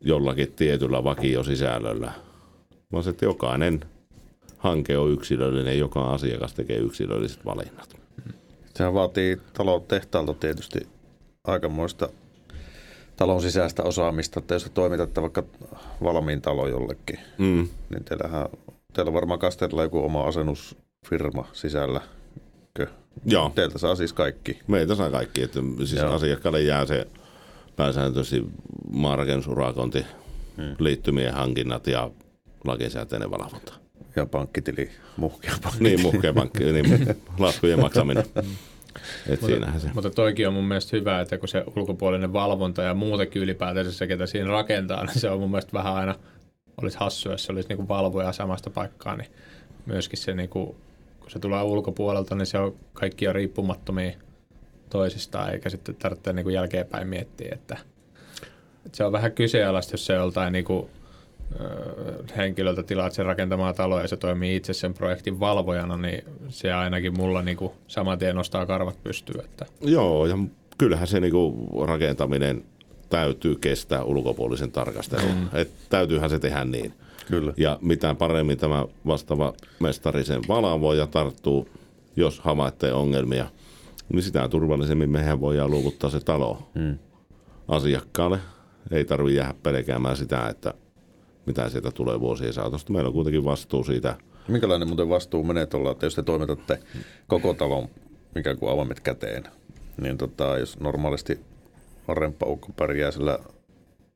[0.00, 2.12] jollakin tietyllä vakiosisällöllä,
[2.92, 3.80] vaan että jokainen
[4.58, 7.96] hanke on yksilöllinen, joka asiakas tekee yksilölliset valinnat.
[8.74, 10.86] Sehän vaatii talotehtaalta tietysti
[11.44, 12.08] aikamoista
[13.16, 15.42] talon sisäistä osaamista, että jos te toimitatte vaikka
[16.02, 17.68] valmiin talon jollekin, Mm.
[17.90, 18.48] niin teillähän,
[18.92, 22.00] teillä on varmaan Kasterilla joku oma asennusfirma sisällä.
[23.26, 24.58] Joo, Teiltä saa siis kaikki.
[24.66, 25.42] meitä saa kaikki.
[25.42, 26.12] Että siis Joo.
[26.14, 27.06] asiakkaalle jää se
[27.76, 28.44] pääsääntöisesti
[28.92, 30.06] maanrakennusurakointi,
[30.56, 30.76] Hmm.
[30.78, 32.10] liittymien hankinnat ja
[32.64, 33.72] lakisääteinen valvonta.
[34.16, 35.84] Ja pankkitili, muhkea pankki.
[35.84, 38.24] Niin, muhkea pankki, niin laskujen maksaminen.
[39.28, 39.90] Et siinähän se.
[39.94, 44.06] Mutta toikin on mun mielestä hyvä, että kun se ulkopuolinen valvonta ja muutenkin ylipäätänsä se,
[44.06, 46.14] ketä siinä rakentaa, niin se on mun mielestä vähän aina,
[46.82, 49.28] olisi hassu, jos se olisi niinku valvoja samasta paikkaa, niin
[49.86, 50.76] myöskin se, niinku,
[51.20, 54.12] kun se tulee ulkopuolelta, niin se on kaikki on riippumattomia
[54.90, 57.76] toisistaan, eikä sitten tarvitse niinku jälkeenpäin miettiä, että,
[58.86, 61.03] että se on vähän kyseenalaista, jos se joltain niinku, ö,
[62.36, 67.16] henkilöltä tilaat sen rakentamaan taloa ja se toimii itse sen projektin valvojana, niin se ainakin
[67.16, 69.44] mulla niinku saman tien nostaa karvat pystyyn.
[69.44, 69.66] Että.
[69.80, 70.38] Joo, ja
[70.78, 72.64] kyllähän se niinku rakentaminen
[73.10, 75.34] täytyy kestää ulkopuolisen tarkastelun.
[75.34, 75.48] Mm.
[75.52, 76.94] Et täytyyhän se tehdä niin.
[77.26, 77.52] Kyllä.
[77.56, 81.68] Ja mitä paremmin tämä vastaava mestari sen valvoo ja tarttuu,
[82.16, 83.46] jos havaitsee ongelmia,
[84.08, 86.98] niin sitä turvallisemmin mehän voidaan luovuttaa se talo Hmm.
[87.68, 88.38] asiakkaalle.
[88.90, 90.74] Ei tarvitse jäädä pelkäämään sitä, että
[91.46, 92.92] mitä sieltä tulee vuosien saatosta.
[92.92, 94.16] Meillä on kuitenkin vastuu siitä.
[94.48, 96.78] Minkälainen muuten vastuu menee tuolla, että jos te toimitatte
[97.26, 97.88] koko talon
[98.36, 99.44] ikään kuin avaimet käteen,
[100.00, 101.40] niin tota, jos normaalisti
[102.08, 103.38] remppaukko pärjää sillä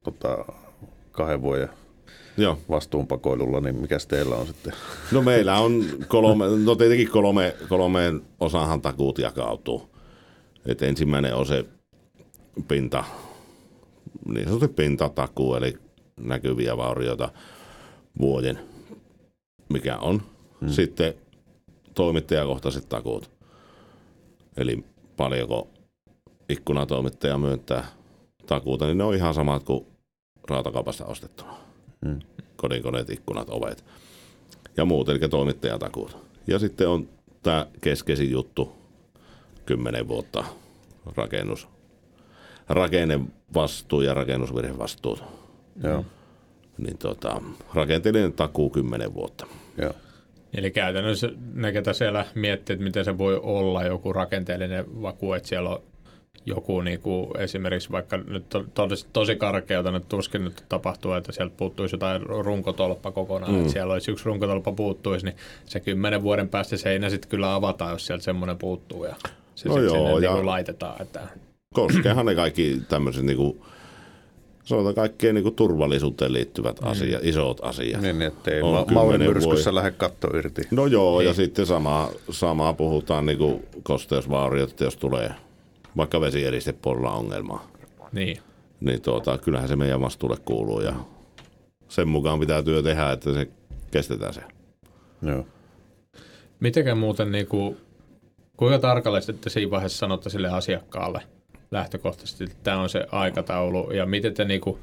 [0.04, 0.44] tota,
[1.12, 1.68] kahden vuoden
[2.36, 2.58] Joo.
[2.68, 4.72] vastuunpakoilulla, niin mikäs teillä on sitten?
[5.12, 9.90] No meillä on kolme, no tietenkin kolme, kolmeen osahan takuut jakautuu.
[10.66, 11.64] Et ensimmäinen on se
[12.68, 13.04] pinta,
[14.28, 15.78] niin sanotusti pintatakuu, eli
[16.18, 17.30] näkyviä vaurioita
[18.20, 18.58] vuoden,
[19.68, 20.22] mikä on.
[20.60, 20.68] Hmm.
[20.68, 21.14] Sitten
[21.94, 23.30] toimittajakohtaiset takuut.
[24.56, 24.84] Eli
[25.16, 25.68] paljonko
[26.48, 27.86] ikkunatoimittaja myöntää
[28.46, 29.86] takuuta, niin ne on ihan samat kuin
[30.48, 31.54] rautakaupasta ostettuna.
[32.06, 32.20] Hmm.
[32.56, 33.84] Kodinkoneet, ikkunat, ovet
[34.76, 36.16] ja muut, eli toimittajatakuut.
[36.46, 37.08] Ja sitten on
[37.42, 38.72] tämä keskeisin juttu,
[39.66, 40.44] 10 vuotta
[41.16, 41.68] rakennus,
[42.68, 45.24] rakennevastuu ja rakennusvirhevastuut.
[45.82, 46.04] Joo,
[46.78, 47.40] Niin tota,
[47.74, 49.46] rakenteellinen takuu 10 vuotta.
[49.78, 49.92] joo.
[50.54, 55.48] Eli käytännössä ne, ketä siellä miettii, että miten se voi olla joku rakenteellinen vaku, että
[55.48, 55.82] siellä on
[56.46, 61.32] joku niin kuin esimerkiksi vaikka nyt to, tosi, tosi karkeata nyt tuskin nyt tapahtuu, että
[61.32, 63.60] sieltä puuttuisi jotain runkotolppa kokonaan, mm.
[63.60, 65.36] että siellä olisi yksi runkotolppa puuttuisi, niin
[65.66, 69.14] se kymmenen vuoden päästä seinä sitten kyllä avataan, jos sieltä semmoinen puuttuu ja
[69.54, 71.02] se No joo, sinne ja- niin kuin laitetaan.
[71.02, 71.20] Että,
[71.74, 73.66] Koskeehan ne kaikki tämmöiset niinku,
[74.68, 78.00] sanotaan kaikkeen niinku turvallisuuteen liittyvät asiat, isot asiat.
[78.02, 80.62] Niin, ettei On ma- vuoden- lähde katto irti.
[80.70, 81.26] No joo, Niin.
[81.28, 85.30] ja sitten sama, samaa puhutaan niinku kosteusvauriot, että jos tulee
[85.96, 86.74] vaikka vesieriste
[87.12, 87.70] ongelmaa.
[88.12, 88.38] niin.
[88.80, 90.92] niin tuota, kyllähän se meidän vastuulle kuuluu ja
[91.88, 93.48] sen mukaan pitää työ tehdä, että se
[93.90, 94.40] kestetään se.
[95.22, 95.46] Joo.
[96.60, 97.76] Mitenkä muuten, niin kuin,
[98.56, 101.20] kuinka tarkalleen sitten siinä vaiheessa sanotte sille asiakkaalle
[101.70, 103.90] lähtökohtaisesti, että tämä on se aikataulu.
[103.90, 104.78] Ja miten te niin kuin,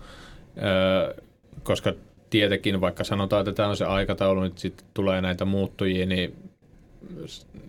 [0.57, 1.21] ö,
[1.63, 1.93] koska
[2.29, 6.35] tietenkin vaikka sanotaan, että tämä on se aikataulu, nyt sitten tulee näitä muuttujia, niin,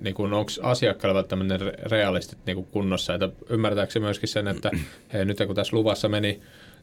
[0.01, 1.59] niin kuin, onko asiakkaalla välttämättä
[1.91, 4.71] realistit niin kuin kunnossa, että ymmärtääkö se myöskin sen, että
[5.13, 6.41] hei, nyt kun tässä luvassa meni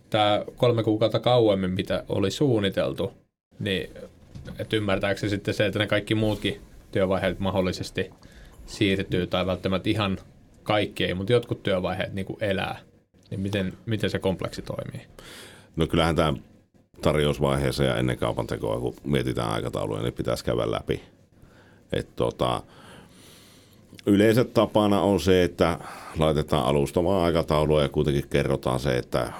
[0.10, 3.14] tämä kolme kuukautta kauemmin, mitä oli suunniteltu,
[3.60, 3.90] niin
[4.60, 8.10] että ymmärtääkö se sitten se, että ne kaikki muutkin työvaiheet mahdollisesti
[8.66, 10.18] siirtyy tai välttämättä ihan
[10.64, 12.80] kaikki ei, mutta jotkut työvaiheet niin kuin elää.
[13.30, 15.08] Niin miten, miten se kompleksi toimii?
[15.76, 16.34] No kyllähän tämä
[17.02, 21.04] tarjousvaiheessa ja ennen kaupan tekoa, kun mietitään aikatauluja, niin pitäisi käydä läpi.
[21.94, 22.64] Et tota,
[24.06, 25.80] yleensä tapana on se, että
[26.20, 29.34] laitetaan alustavaa aikataulua ja kuitenkin kerrotaan se, että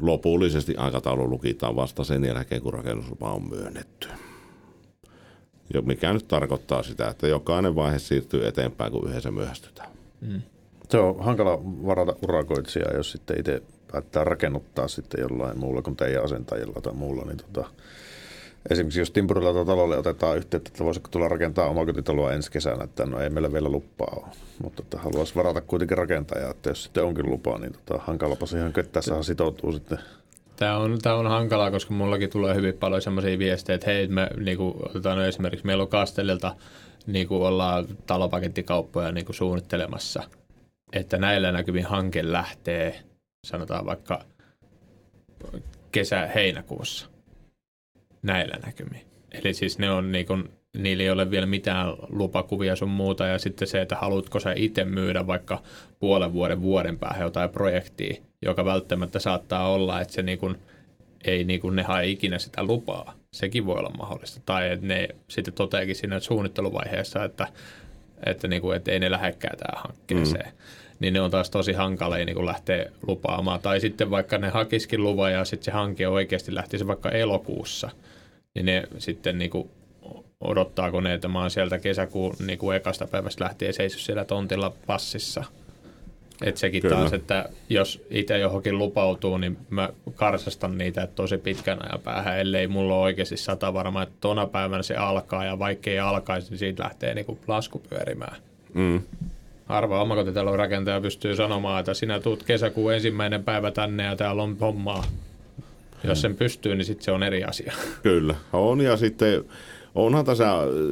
[0.00, 4.08] lopullisesti aikataulu lukitaan vasta sen jälkeen, kun rakennuslupa on myönnetty.
[5.74, 9.88] Ja mikä nyt tarkoittaa sitä, että jokainen vaihe siirtyy eteenpäin, kun yhdessä myöhästytään.
[10.92, 16.24] Se on hankala varata urakoitsijaa, jos sitten itse päättää rakennuttaa sitten jollain muulla kuin teidän
[16.24, 17.24] asentajilla tai muulla.
[17.24, 17.68] Niin tota,
[18.70, 23.06] esimerkiksi jos Timpurilla tai talolle otetaan yhteyttä, että voisiko tulla rakentaa omakotitaloa ensi kesänä, että
[23.06, 24.26] no ei meillä vielä lupaa ole.
[24.62, 28.72] Mutta että haluaisi varata kuitenkin rakentajaa, että jos sitten onkin lupa, niin tota, hankalapa siihen
[28.72, 29.98] köttässähän sitoutuu sitten.
[30.56, 34.30] Tämä on, tämä on hankalaa, koska mullakin tulee hyvin paljon sellaisia viestejä, että hei, me
[34.44, 36.56] niin kuin, otetaan esimerkiksi, meillä on Kastellilta,
[37.06, 40.22] niin kuin ollaan talopaketikauppoja niin kuin suunnittelemassa,
[40.92, 43.02] että näillä näkymin hanke lähtee,
[43.46, 44.24] sanotaan vaikka
[45.92, 47.08] kesä-heinäkuussa,
[48.22, 49.06] näillä näkymin.
[49.32, 53.26] Eli siis ne on niin kuin, niillä ei ole vielä mitään lupakuvia sun muuta.
[53.26, 55.62] Ja sitten se, että haluatko sä itse myydä vaikka
[55.98, 60.56] puolen vuoden vuoden päähän jotain projektia, joka välttämättä saattaa olla, että se niin kuin,
[61.24, 63.14] ei niin kuin ne hae ikinä sitä lupaa.
[63.32, 64.40] Sekin voi olla mahdollista.
[64.46, 67.48] Tai että ne sitten toteakin siinä suunnitteluvaiheessa, että,
[68.26, 70.46] että, niin kuin, että ei ne lähekkää tähän hankkeeseen.
[70.46, 70.58] Mm.
[71.00, 73.60] Niin ne on taas tosi hankalia niin lähteä lupaamaan.
[73.60, 77.90] Tai sitten vaikka ne hakiskin luvan ja sitten se hanke oikeasti lähtisi vaikka elokuussa,
[78.54, 79.70] niin ne sitten niin kuin
[80.40, 84.72] odottaako ne, että mä oon sieltä kesäkuun niin kuin ekasta päivästä lähtien seissyt siellä tontilla
[84.86, 85.44] passissa.
[86.42, 86.96] Että sekin Kyllä.
[86.96, 92.68] taas, että jos itse johonkin lupautuu, niin mä karsastan niitä tosi pitkän ajan päähän, ellei
[92.68, 96.82] mulla ole oikeasti sata varma, että tona päivänä se alkaa ja vaikkei alkaisi, niin siitä
[96.82, 98.36] lähtee niin lasku pyörimään.
[98.74, 99.00] Mm.
[99.66, 104.56] Harva omakotitalon rakentaja pystyy sanomaan, että sinä tuut kesäkuun ensimmäinen päivä tänne ja täällä on
[104.60, 105.04] hommaa.
[106.04, 107.72] Jos sen pystyy, niin sitten se on eri asia.
[108.02, 109.44] Kyllä, on ja sitten
[109.94, 110.46] onhan tässä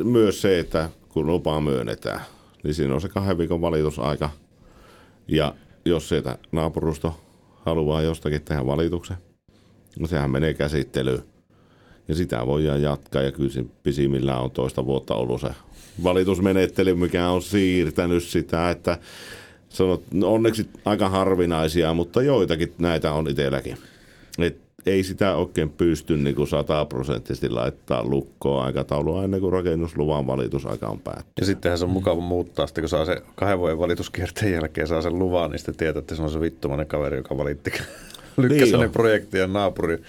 [0.05, 2.21] myös se, että kun lupaa myönnetään,
[2.63, 4.31] niin siinä on se kahden viikon valitusaika.
[5.31, 7.21] Ja jos sieltä naapurusto
[7.65, 9.17] haluaa jostakin tehdä valituksen,
[9.99, 11.23] no sehän menee käsittelyyn.
[12.09, 15.49] Ja sitä voidaan jatkaa ja kyllä pisimmillään on toista vuotta ollut se
[16.05, 18.99] valitusmenettely, mikä on siirtänyt sitä, että
[19.69, 23.77] sanot, no onneksi aika harvinaisia, mutta joitakin näitä on itselläkin.
[24.39, 30.89] Et ei sitä oikein pysty niin kuin sataprosenttisesti laittaa lukkoon aikataulua ennen kuin rakennusluvan valitusaika
[30.89, 31.33] on päättynyt.
[31.41, 35.03] Ja sittenhän se on mukava muuttaa, sitten kun saa se kahden vuoden valituskierteen jälkeen saa
[35.03, 37.73] sen luvan, niin sitten tietää, että se on se vittumainen kaveri, joka valitti
[38.37, 40.03] lykkäsi niin projektien naapuri.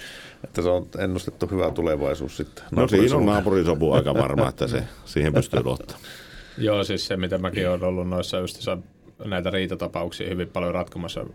[0.44, 2.64] Että se on ennustettu hyvä tulevaisuus sitten.
[2.72, 6.06] No siinä on naapurisopu aika varma, että se siihen pystyy luottamaan.
[6.58, 8.68] Joo, siis se mitä mäkin olen ollut noissa just
[9.26, 11.26] näitä riitatapauksia hyvin paljon ratkomassa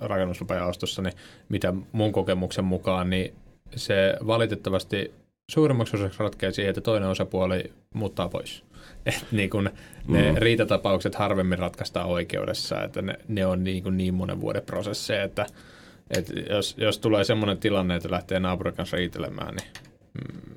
[0.00, 1.14] rakennuslupajaostossa, niin
[1.48, 3.34] mitä mun kokemuksen mukaan, niin
[3.76, 5.12] se valitettavasti
[5.50, 8.64] suurimmaksi osaksi ratkeaa siihen, että toinen osapuoli muuttaa pois.
[9.06, 9.70] Et niin kun
[10.08, 10.38] ne mm.
[10.38, 15.46] riitatapaukset harvemmin ratkaistaan oikeudessa, että ne, ne on niin, kuin niin monen vuoden prosesseja, että,
[16.10, 19.68] että jos, jos tulee semmoinen tilanne, että lähtee naapurin kanssa riitelemään, niin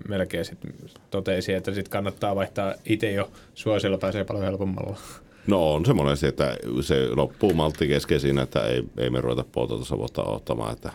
[0.07, 0.73] melkein sitten
[1.11, 4.97] toteisi, että sitten kannattaa vaihtaa itse jo suosilla pääsee paljon helpommalla.
[5.47, 9.45] No on se monesti, että se loppuu maltti kesken siinä, että ei, ei me ruveta
[9.51, 10.91] puolta vuotta ottamaan, että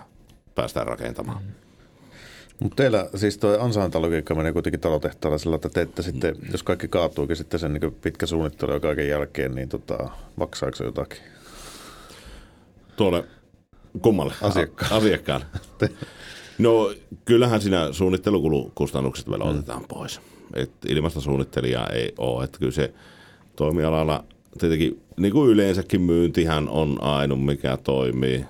[0.55, 1.43] päästään rakentamaan.
[1.43, 1.53] Mm.
[2.61, 7.37] Mutta teillä siis tuo ansaintalogiikka menee kuitenkin talotehtaalla sillä, että teette sitten, jos kaikki kaatuukin
[7.37, 11.19] sitten sen niin pitkä suunnittelu ja kaiken jälkeen, niin tota, maksaako se jotakin?
[12.97, 13.25] Tuolle
[14.03, 14.35] kummalle?
[14.43, 14.93] Asiakkaan.
[14.93, 15.45] Asiakkaan.
[16.59, 19.51] No kyllähän siinä suunnittelukulukustannukset vielä mm.
[19.51, 20.21] otetaan pois.
[20.55, 22.45] Et ilmasta suunnittelijaa ei ole.
[22.45, 22.95] Että kyllä se
[23.57, 24.25] toimialalla
[24.59, 28.45] tietenkin niin kuin yleensäkin myyntihän on ainut, mikä toimii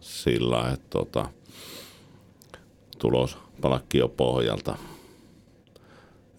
[0.00, 1.28] sillä, että tota,
[2.98, 4.76] tulos palkkio pohjalta.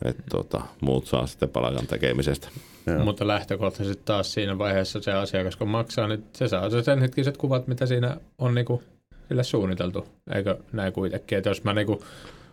[0.05, 2.47] Että tota, muut saa sitten palkan tekemisestä.
[2.87, 3.05] Joo.
[3.05, 7.67] Mutta lähtökohtaisesti taas siinä vaiheessa se asiakas, kun maksaa, niin se saa sen hetkiset kuvat,
[7.67, 8.83] mitä siinä on niinku
[9.27, 10.07] sille suunniteltu.
[10.35, 11.37] Eikö näin kuitenkin?
[11.37, 11.73] Että jos mä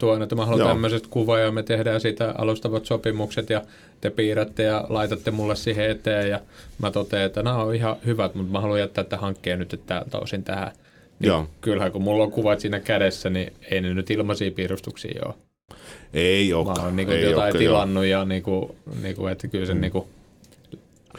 [0.03, 3.63] niinku tuon, että mä haluan tämmöisestä kuvaa ja me tehdään siitä alustavat sopimukset ja
[4.01, 6.41] te piirrätte ja laitatte mulle siihen eteen ja
[6.79, 9.95] mä totean, että nämä on ihan hyvät, mutta mä haluan jättää tämän hankkeen nyt että
[9.95, 10.73] tältä osin tähän.
[11.19, 11.47] Niin Joo.
[11.61, 15.35] Kyllähän kun mulla on kuvat siinä kädessä, niin ei ne nyt ilmaisia piirustuksia ole.
[16.15, 16.65] Ei ole.
[16.65, 19.81] Mä oon niin jotain ole, tilannut ja niin kuin, niin kuin, että kyllä sen mm.
[19.81, 20.05] niin kuin,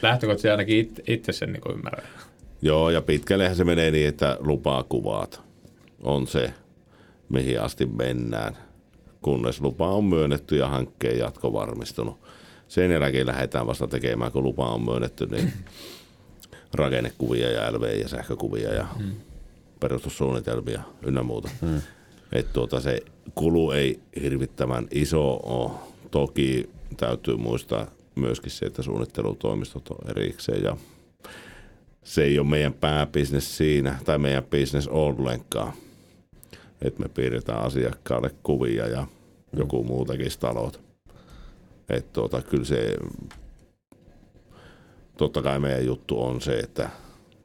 [0.01, 2.07] lähtökohtaisesti ainakin itse, itse sen niin kuin ymmärrän.
[2.61, 5.41] Joo, ja pitkällehän se menee niin, että lupaa kuvaat
[6.03, 6.53] on se,
[7.29, 8.57] mihin asti mennään
[9.23, 12.19] kunnes lupa on myönnetty ja hankkeen jatko varmistunut.
[12.67, 15.53] Sen jälkeen lähdetään vasta tekemään, kun lupa on myönnetty, niin
[16.73, 19.11] rakennekuvia ja LV- ja sähkökuvia ja hmm.
[19.79, 21.49] perustussuunnitelmia ynnä muuta.
[21.61, 21.81] Hmm.
[22.31, 22.99] Että tuota, se
[23.35, 25.71] kulu ei hirvittävän iso ole.
[26.11, 30.77] Toki täytyy muistaa myöskin se, että suunnittelutoimistot on erikseen ja
[32.03, 35.73] se ei ole meidän pääbisnes siinä tai meidän bisnes ollenkaan
[36.83, 39.07] että me piirretään asiakkaalle kuvia ja
[39.57, 40.81] joku muu tekisi talot.
[41.89, 42.95] Että tuota, kyllä se,
[45.17, 46.89] totta kai meidän juttu on se, että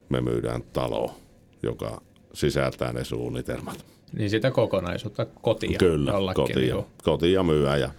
[0.09, 1.15] me myydään talo,
[1.63, 2.01] joka
[2.33, 3.85] sisältää ne suunnitelmat.
[4.13, 5.79] Niin sitä kokonaisuutta, kotia.
[5.79, 7.91] Kyllä, kotia, kotia myyä ja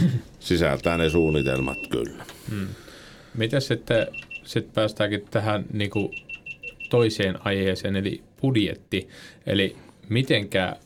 [0.40, 2.24] sisältää ne suunnitelmat, kyllä.
[2.50, 2.68] Hmm.
[3.34, 4.06] Miten sitten
[4.42, 6.10] sit päästäänkin tähän niin kuin
[6.90, 9.08] toiseen aiheeseen, eli budjetti.
[9.46, 9.76] Eli
[10.10, 10.76] mitenkä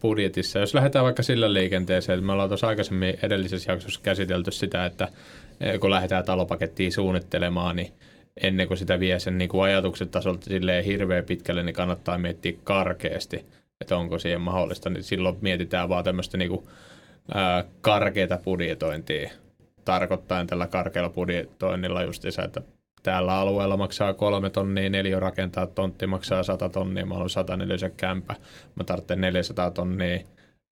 [0.00, 4.86] budjetissa, jos lähdetään vaikka sillä liikenteeseen, että me ollaan tuossa aikaisemmin edellisessä jaksossa käsitelty sitä,
[4.86, 5.08] että
[5.60, 7.92] eh, kun lähdetään talopakettiin suunnittelemaan, niin
[8.42, 12.52] ennen kuin sitä vie sen niin kuin ajatuksen tasolta silleen hirveän pitkälle, niin kannattaa miettiä
[12.64, 13.44] karkeasti,
[13.80, 14.90] että onko siihen mahdollista.
[14.90, 16.62] Niin silloin mietitään vaan tämmöistä niin
[17.80, 19.30] karkeita budjetointia.
[19.84, 22.62] Tarkoittain tällä karkealla budjetoinnilla justiinsa, että
[23.04, 28.34] täällä alueella maksaa kolme tonnia, neljä rakentaa, tontti maksaa 100 tonnia, mä haluan 104 kämpä,
[28.74, 30.18] mä tarvitsen 400 tonnia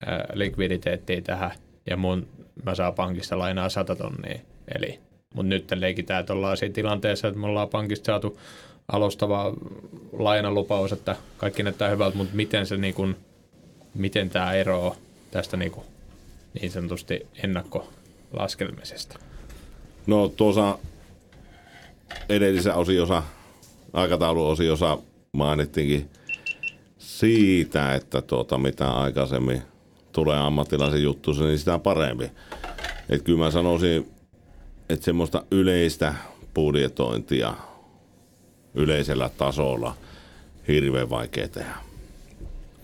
[0.06, 1.50] ää, likviditeettiä tähän,
[1.90, 2.28] ja mun,
[2.64, 4.38] mä saan pankista lainaa 100 tonnia.
[4.74, 5.00] Eli,
[5.34, 8.38] mutta nyt leikitään, siinä tilanteessa, että me ollaan pankista saatu
[8.92, 9.54] alustava
[10.12, 13.16] lainalupaus, että kaikki näyttää hyvältä, mutta miten se niin kuin,
[13.94, 14.94] miten tämä eroaa
[15.30, 15.86] tästä niin, kuin,
[16.60, 19.18] niin sanotusti ennakkolaskelmisesta?
[20.06, 20.78] No tuossa
[22.28, 23.22] edellisen osiosa,
[23.92, 24.98] aikatauluosiosa
[25.32, 26.10] mainittiinkin
[26.98, 29.62] siitä, että tuota, mitä aikaisemmin
[30.12, 32.30] tulee ammattilaisen juttu, niin sitä parempi.
[33.08, 34.10] Et kyllä mä sanoisin,
[34.88, 36.14] että semmoista yleistä
[36.54, 37.54] budjetointia
[38.74, 39.96] yleisellä tasolla
[40.68, 41.74] hirveän vaikea tehdä.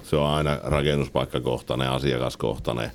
[0.02, 2.90] Se on aina rakennuspaikkakohtainen, asiakaskohtainen.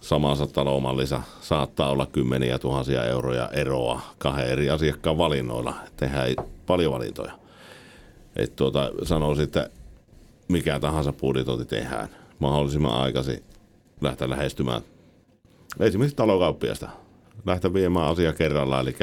[0.00, 5.74] Samassa talomallissa saattaa olla kymmeniä tuhansia euroja eroa kahden eri asiakkaan valinnoilla.
[5.96, 6.34] Tehdään
[6.66, 7.32] paljon valintoja.
[8.36, 9.70] Et tuota, sanoisin, että
[10.48, 12.08] mikä tahansa budjetointi tehdään
[12.38, 13.42] mahdollisimman aikaisin
[14.00, 14.82] lähteä lähestymään
[15.80, 16.88] esimerkiksi talokauppiasta.
[17.46, 18.96] Lähteä viemään asia kerrallaan, eli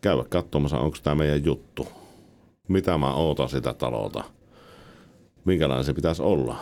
[0.00, 1.88] käydä katsomassa, onko tämä meidän juttu.
[2.68, 4.24] Mitä mä ootan sitä talolta.
[5.44, 6.56] Minkälainen se pitäisi olla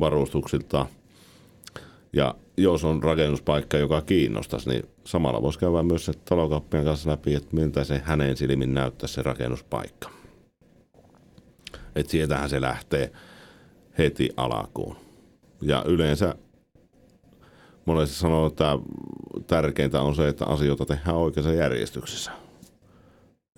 [0.00, 0.86] varustuksilta.
[2.12, 7.34] Ja jos on rakennuspaikka, joka kiinnostaisi, niin samalla voisi käydä myös se talokauppian kanssa läpi,
[7.34, 10.10] että miltä se hänen silmin näyttää se rakennuspaikka.
[11.96, 13.12] Että sieltähän se lähtee
[13.98, 14.96] heti alakuun.
[15.62, 16.34] Ja yleensä
[17.84, 18.78] monesti sanoo, että
[19.46, 22.30] tärkeintä on se, että asioita tehdään oikeassa järjestyksessä.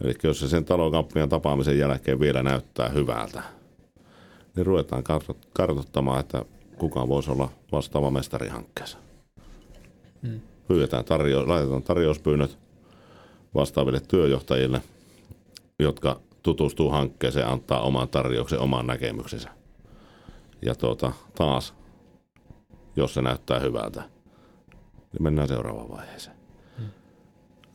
[0.01, 3.43] Eli jos se sen talokauppian tapaamisen jälkeen vielä näyttää hyvältä,
[4.57, 5.05] niin ruvetaan
[5.53, 6.45] kartoittamaan, että
[6.79, 8.99] kuka voisi olla vastaava mestarihankkeessa.
[10.27, 10.41] Hmm.
[10.69, 12.59] Pyydetään tarjo- laitetaan tarjouspyynnöt
[13.55, 14.83] vastaaville työjohtajille,
[15.79, 19.49] jotka tutustuu hankkeeseen, antaa oman tarjouksen, oman näkemyksensä.
[20.63, 21.75] Ja tuota, taas,
[22.97, 24.03] jos se näyttää hyvältä,
[25.13, 26.37] niin mennään seuraavaan vaiheeseen.
[26.79, 26.89] Hmm.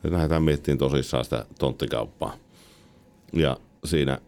[0.04, 2.34] Ja lähdetään miettimään tosissaan sitä tonttikauppaa.
[3.32, 4.18] Ja siinä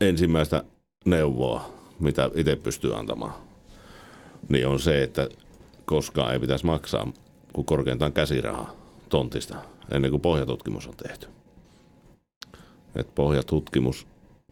[0.00, 0.64] ensimmäistä
[1.04, 3.34] neuvoa, mitä itse pystyy antamaan,
[4.48, 5.28] niin on se, että
[5.84, 7.12] koskaan ei pitäisi maksaa
[7.52, 8.74] kuin korkeintaan käsirahaa
[9.08, 9.56] tontista
[9.90, 11.26] ennen kuin pohjatutkimus on tehty.
[12.96, 14.06] Et pohjatutkimus,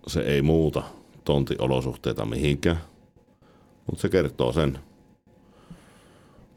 [0.07, 0.83] se ei muuta
[1.25, 2.81] tontiolosuhteita mihinkään,
[3.87, 4.79] mutta se kertoo sen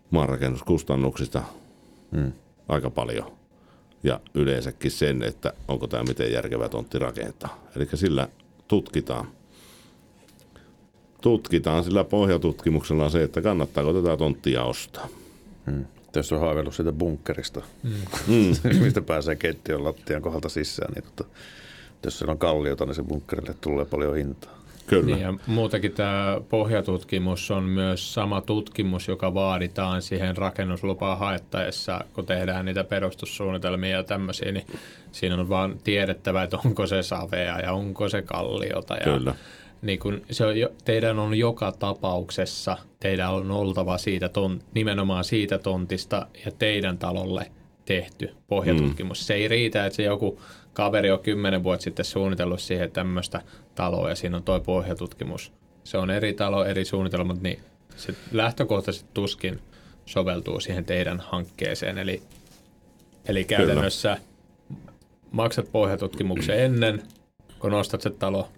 [0.10, 1.44] maanrakennuskustannuksista
[2.16, 2.32] hmm.
[2.68, 3.32] aika paljon.
[4.04, 7.64] Ja yleensäkin sen, että onko tämä miten järkevä tontti rakentaa.
[7.76, 8.28] Eli sillä
[8.68, 9.28] tutkitaan.
[11.22, 15.08] Tutkitaan sillä pohjatutkimuksella se, että kannattaako tätä tonttia ostaa.
[15.72, 15.86] Hmm.
[16.16, 17.62] Jos on haaveillut siitä bunkkerista,
[18.28, 18.80] hmm.
[18.84, 21.30] mistä pääsee keittiön lattian kohdalta sisään, niin tota,
[22.04, 24.62] jos siellä on kalliota, niin se bunkkerille tulee paljon hintaa.
[24.88, 25.06] Kyllä.
[25.06, 32.26] Niin ja muutenkin tämä pohjatutkimus on myös sama tutkimus, joka vaaditaan siihen rakennuslupaa haettaessa, kun
[32.26, 34.66] tehdään niitä perustussuunnitelmia ja tämmöisiä, niin
[35.12, 38.96] siinä on vaan tiedettävä, että onko se savea ja onko se kalliota.
[38.96, 39.36] Ja Kyllä.
[39.82, 45.24] Niin kun se on jo, teidän on joka tapauksessa, teidän on oltava siitä ton, nimenomaan
[45.24, 47.52] siitä tontista ja teidän talolle
[47.86, 49.20] tehty pohjatutkimus.
[49.20, 49.24] Mm.
[49.24, 50.42] Se ei riitä, että se joku
[50.74, 53.42] kaveri on kymmenen vuotta sitten suunnitellut siihen tämmöistä
[53.76, 55.52] taloa ja siinä on toi pohjatutkimus.
[55.84, 57.60] Se on eri talo, eri suunnitelmat, niin
[57.96, 59.60] se lähtökohtaisesti tuskin
[60.06, 61.98] soveltuu siihen teidän hankkeeseen.
[61.98, 62.22] Eli,
[63.26, 64.18] eli käytännössä
[64.68, 64.82] Kyllä.
[65.32, 67.04] maksat pohjatutkimuksen ennen,
[67.60, 68.50] kun ostat se talo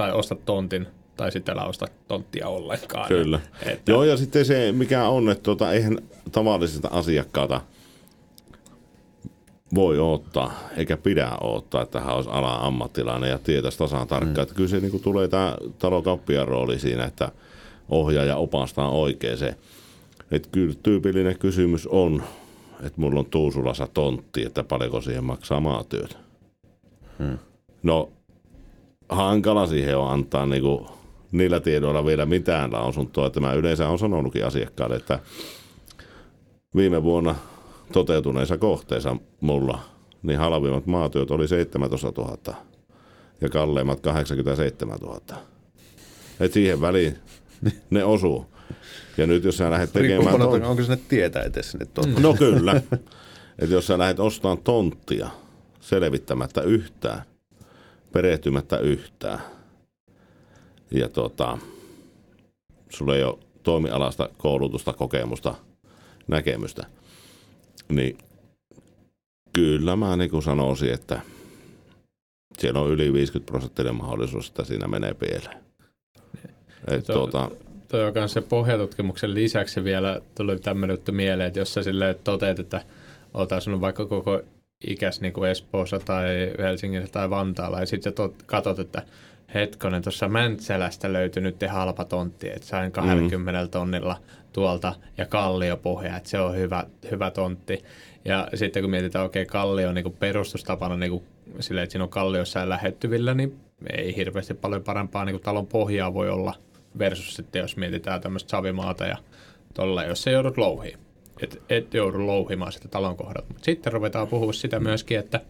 [0.00, 0.86] tai ostat tontin
[1.16, 3.08] tai sitten älä osta tonttia ollenkaan.
[3.08, 3.40] Kyllä.
[3.66, 3.92] Että...
[3.92, 5.98] Joo, ja sitten se, mikä on, että tuota, eihän
[6.32, 7.60] tavallisista asiakkaata–
[9.74, 14.36] voi ottaa, eikä pidä ottaa, että hän olisi ala ammattilainen ja tietäisi tasan tarkkaan.
[14.36, 14.42] Mm.
[14.42, 17.32] Että kyllä se niin kuin tulee tämä talokauppian rooli siinä, että
[17.88, 19.54] ohjaa ja opastaa oikein se.
[20.30, 22.22] Että kyllä tyypillinen kysymys on,
[22.82, 26.18] että mulla on Tuusulassa tontti, että paljonko siihen maksaa maatyöt.
[27.18, 27.38] Hmm.
[27.82, 28.10] No,
[29.10, 30.86] hankala siihen on antaa niin kuin
[31.32, 33.26] niillä tiedoilla vielä mitään lausuntoa.
[33.26, 35.18] Että mä yleensä on sanonutkin asiakkaalle, että
[36.74, 37.34] viime vuonna–
[37.92, 39.80] toteutuneissa kohteissa mulla,
[40.22, 42.54] niin halvimmat maatyöt oli 17 000
[43.40, 45.20] ja kalleimmat 87 000.
[46.40, 47.18] Et siihen väliin
[47.90, 48.46] ne osuu.
[49.16, 50.38] Ja nyt jos sä lähdet tekemään...
[50.38, 50.62] Ton...
[50.62, 52.20] Onko sinne tietää edes sinne tonttia?
[52.20, 52.72] No kyllä.
[53.58, 55.30] että jos sä lähdet ostamaan tonttia
[55.80, 57.22] selvittämättä yhtään,
[58.12, 59.40] perehtymättä yhtään,
[60.90, 61.58] ja tota,
[62.88, 65.54] sulla ei ole toimialasta koulutusta, kokemusta,
[66.28, 66.86] näkemystä,
[67.88, 68.18] niin
[69.52, 71.20] kyllä mä niin kuin sanoisin, että
[72.58, 75.60] siellä on yli 50 prosenttinen mahdollisuus, että siinä menee pieleen.
[76.88, 77.50] Et Tuo- tuota,
[77.88, 82.14] Toi on myös se pohjatutkimuksen lisäksi vielä tuli tämmöinen juttu mieleen, että jos sä silleen
[82.24, 82.82] toteat, että
[83.34, 84.40] oot asunut vaikka koko
[84.86, 89.02] ikäs niin kuin Espoossa tai Helsingissä tai Vantaalla ja sitten sä tot, katot, että
[89.54, 94.16] hetkonen, tuossa Mäntsälästä löytyi nyt halpa tontti, että sain 20 tonnilla
[94.52, 97.84] tuolta ja kalliopohja, että se on hyvä, hyvä tontti.
[98.24, 101.24] Ja sitten kun mietitään, okei, okay, kallio on niin perustustapana niin kuin
[101.60, 103.60] silleen, että siinä on kalliossa lähettyvillä, niin
[103.96, 106.54] ei hirveästi paljon parempaa niin kuin talon pohjaa voi olla
[106.98, 109.16] versus sitten, jos mietitään tämmöistä savimaata ja
[109.74, 111.09] tuolla, jos se joudut louhiin.
[111.42, 113.48] Et, et joudu louhimaan sitä talon kohdalta.
[113.48, 115.40] Mutta sitten ruvetaan puhua sitä myöskin, että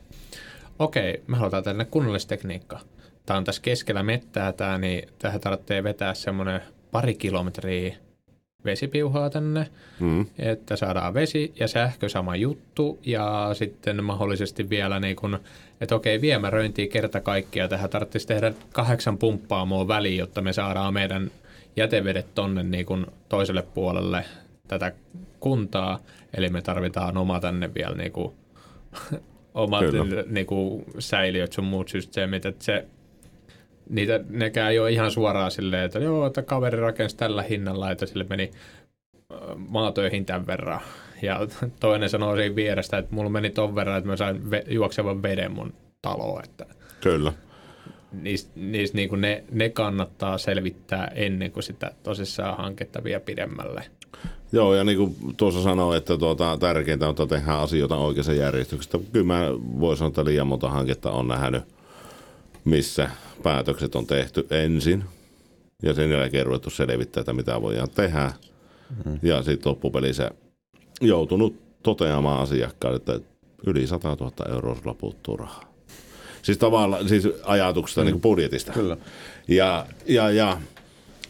[0.78, 2.80] okei, me halutaan tänne kunnallistekniikkaa.
[3.26, 6.60] Tämä on tässä keskellä mettää tämä, niin tähän tarvitsee vetää semmoinen
[6.90, 7.96] pari kilometriä
[8.64, 9.66] vesipiuhaa tänne,
[10.00, 15.38] mm, että saadaan vesi ja sähkö sama juttu ja sitten mahdollisesti vielä niin kun,
[15.80, 21.30] että okei viemäröintiä kerta kaikkia tähän tarvitsisi tehdä kahdeksan pumppaamoa väliin, jotta me saadaan meidän
[21.76, 24.24] jätevedet tonne niin kun toiselle puolelle
[24.70, 24.92] tätä
[25.40, 25.98] kuntaa,
[26.34, 28.34] eli me tarvitaan oma tänne vielä niin kuin,
[29.54, 30.24] omat Kyllä.
[30.26, 32.86] niin kuin, säiliöt sun muut systeemit, että se
[33.88, 38.06] niitä, nekään ei ole ihan suoraan silleen, että joo, että kaveri rakensi tällä hinnalla, että
[38.06, 38.50] sille meni
[39.30, 39.36] ö,
[39.68, 40.80] maatöihin tämän verran.
[41.22, 41.40] Ja
[41.80, 45.52] toinen sanoo siinä vierestä, että mulla meni ton verran, että mä sain ve- juoksevan veden
[45.52, 46.44] mun taloon.
[46.44, 46.66] Että
[47.00, 47.32] kyllä.
[48.12, 53.84] niistä, niistä niin kuin ne, ne, kannattaa selvittää ennen kuin sitä tosissaan hanketta vie pidemmälle.
[54.52, 58.98] Joo, ja niin kuin tuossa sanoin, että tuota, tärkeintä on, että tehdään asioita oikeassa järjestyksessä.
[59.12, 59.40] Kyllä mä
[59.80, 61.62] voin sanoa, että liian monta hanketta on nähnyt,
[62.64, 63.10] missä
[63.42, 65.04] päätökset on tehty ensin,
[65.82, 68.32] ja sen jälkeen ruvettu selvittää, että mitä voidaan tehdä.
[68.90, 69.18] Mm-hmm.
[69.22, 70.30] Ja sitten loppupelissä
[71.00, 73.20] joutunut toteamaan asiakkaalle, että
[73.66, 75.70] yli 100 000 euroa sulla puuttuu rahaa.
[76.42, 78.04] Siis tavallaan, siis ajatuksesta mm.
[78.04, 78.72] niin kuin budjetista.
[78.72, 78.96] Kyllä.
[79.48, 80.60] Ja, ja, ja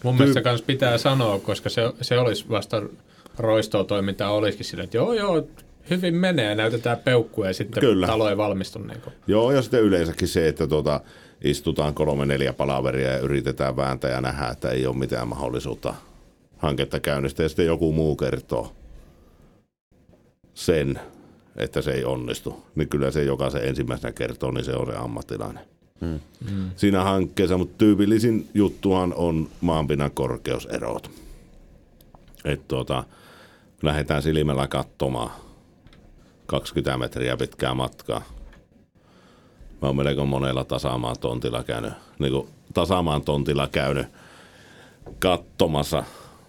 [0.04, 2.82] Mun mielestä kans pitää sanoa, koska se, se olisi vasta
[3.40, 5.46] roistoa toimintaa olisikin sillä, että joo joo,
[5.90, 8.06] hyvin menee, näytetään peukkuja ja sitten Kyllä.
[8.06, 8.78] talo ei valmistu.
[8.78, 9.14] Niin kuin.
[9.26, 11.00] Joo, ja sitten yleensäkin se, että tuota,
[11.44, 15.94] istutaan kolme neljä palaveria ja yritetään vääntää ja nähdä, että ei ole mitään mahdollisuutta
[16.58, 17.44] hanketta käynnistää.
[17.44, 18.72] Ja sitten joku muu kertoo
[20.54, 21.00] sen,
[21.56, 22.62] että se ei onnistu.
[22.74, 25.64] Niin kyllä se, joka se ensimmäisenä kertoo, niin se on se ammattilainen.
[26.00, 26.20] Hmm.
[26.76, 31.10] Siinä hankkeessa, mutta tyypillisin juttuhan on maanpinnan korkeuserot.
[32.44, 33.04] Että tuota,
[33.82, 35.30] lähdetään silmällä katsomaan
[36.46, 38.22] 20 metriä pitkää matkaa.
[39.82, 44.06] Mä oon melko monella tasamaan tontilla käynyt, niin kuin tasamaan tontilla käynyt
[45.18, 46.04] katsomassa,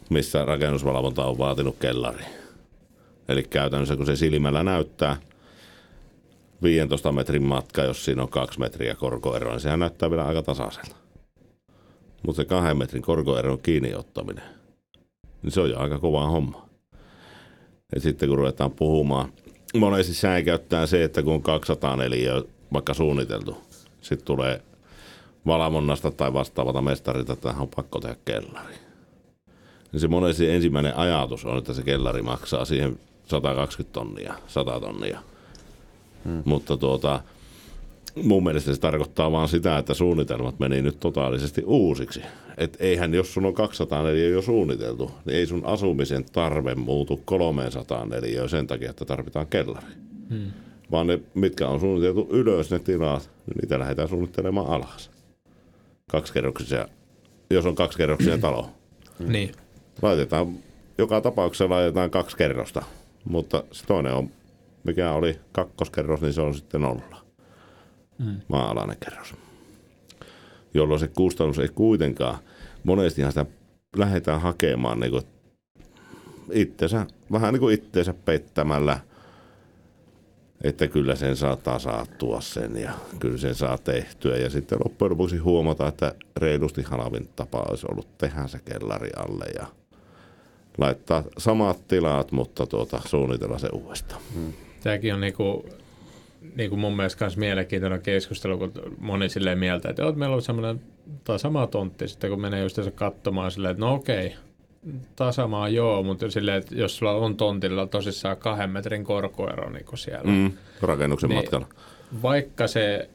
[0.09, 2.25] missä rakennusvalvonta on vaatinut kellari.
[3.27, 5.17] Eli käytännössä kun se silmällä näyttää
[6.63, 10.95] 15 metrin matka, jos siinä on kaksi metriä korkoero, niin sehän näyttää vielä aika tasaiselta.
[12.25, 14.43] Mutta se kahden metrin korkoeron kiinni ottaminen,
[15.41, 16.70] niin se on jo aika kova homma.
[17.95, 19.33] Ja sitten kun ruvetaan puhumaan,
[19.79, 22.41] monesti säikäyttää se, että kun on 204
[22.73, 23.57] vaikka suunniteltu,
[24.01, 24.61] sitten tulee
[25.45, 28.75] valvonnasta tai vastaavalta mestarilta, että tähän on pakko tehdä kellari.
[29.91, 35.19] Niin se monesti ensimmäinen ajatus on, että se kellari maksaa siihen 120 tonnia, 100 tonnia.
[36.25, 36.43] Hmm.
[36.45, 37.19] Mutta tuota,
[38.15, 42.21] mun mielestä se tarkoittaa vaan sitä, että suunnitelmat meni nyt totaalisesti uusiksi.
[42.57, 48.47] Et eihän, jos sun on 204 jo suunniteltu, niin ei sun asumisen tarve muutu 304
[48.47, 49.85] sen takia, että tarvitaan kellari.
[50.29, 50.51] Hmm.
[50.91, 55.11] Vaan ne, mitkä on suunniteltu ylös, ne tilat, niin niitä lähdetään suunnittelemaan alas.
[56.11, 56.87] Kaksikerroksisia,
[57.49, 58.69] jos on kaksikerroksinen talo.
[59.19, 59.51] Niin.
[60.01, 60.55] Laitetaan,
[60.97, 62.83] joka tapauksessa laitetaan kaksi kerrosta,
[63.25, 64.29] mutta se toinen on,
[64.83, 67.21] mikä oli kakkoskerros, niin se on sitten nolla.
[68.25, 68.41] Mm.
[68.47, 69.35] Maa-alainen kerros.
[70.73, 72.37] Jolloin se kustannus ei kuitenkaan,
[72.83, 73.45] monestihan sitä
[73.95, 75.23] lähdetään hakemaan niin kuin
[76.51, 78.99] itsensä, vähän niin kuin itteensä peittämällä,
[80.63, 84.37] että kyllä sen saa tasaattua sen ja kyllä sen saa tehtyä.
[84.37, 89.45] Ja sitten loppujen lopuksi huomata, että reilusti halvin tapa olisi ollut tehdä se kellari alle
[89.59, 89.65] ja
[90.77, 94.21] laittaa samat tilat, mutta tuota, suunnitella se uudestaan.
[94.33, 94.53] Hmm.
[94.83, 95.65] Tämäkin on niinku,
[96.55, 100.81] niinku mun mielestä myös mielenkiintoinen keskustelu, kun moni silleen mieltä, että oot, meillä on semmoinen
[101.23, 104.33] tasama tontti, sitten kun menee just katsomaan silleen, että no okei,
[105.15, 109.97] tasamaa joo, mutta silleen, että jos sulla on tontilla tosissaan kahden metrin korkoero niin kuin
[109.97, 110.31] siellä.
[110.31, 111.67] Mm, rakennuksen niin, matkalla.
[112.21, 113.09] Vaikka se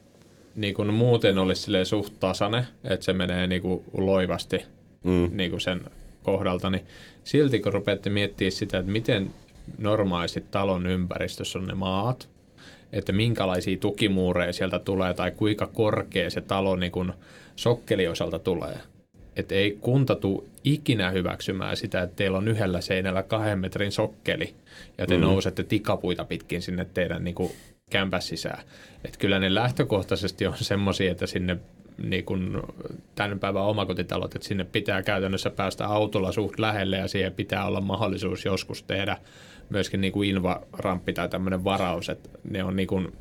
[0.55, 4.65] niin kuin muuten olisi silleen suht tasane, että se menee niin kuin loivasti
[5.03, 5.29] mm.
[5.31, 5.81] niin kuin sen
[6.23, 6.85] kohdalta, niin
[7.23, 9.31] silti kun rupeatte miettimään sitä, että miten
[9.77, 12.29] normaalisti talon ympäristössä on ne maat,
[12.93, 17.13] että minkälaisia tukimuureja sieltä tulee tai kuinka korkea se talo niin kun
[17.55, 18.77] sokkeliosalta tulee.
[19.35, 24.53] Että ei kunta tule ikinä hyväksymään sitä, että teillä on yhdellä seinällä kahden metrin sokkeli
[24.97, 25.21] ja te mm.
[25.21, 27.51] nousette tikapuita pitkin sinne teidän niin kuin
[27.89, 28.63] kämpäs sisään.
[29.05, 31.57] Että kyllä ne lähtökohtaisesti on semmoisia, että sinne
[32.03, 32.57] niin kuin
[33.15, 37.81] tämän päivän omakotitalot, että sinne pitää käytännössä päästä autolla suht lähelle ja siihen pitää olla
[37.81, 39.17] mahdollisuus joskus tehdä
[39.69, 43.13] myöskin niin kuin invaramppi tai tämmöinen varaus, että ne on niin kuin,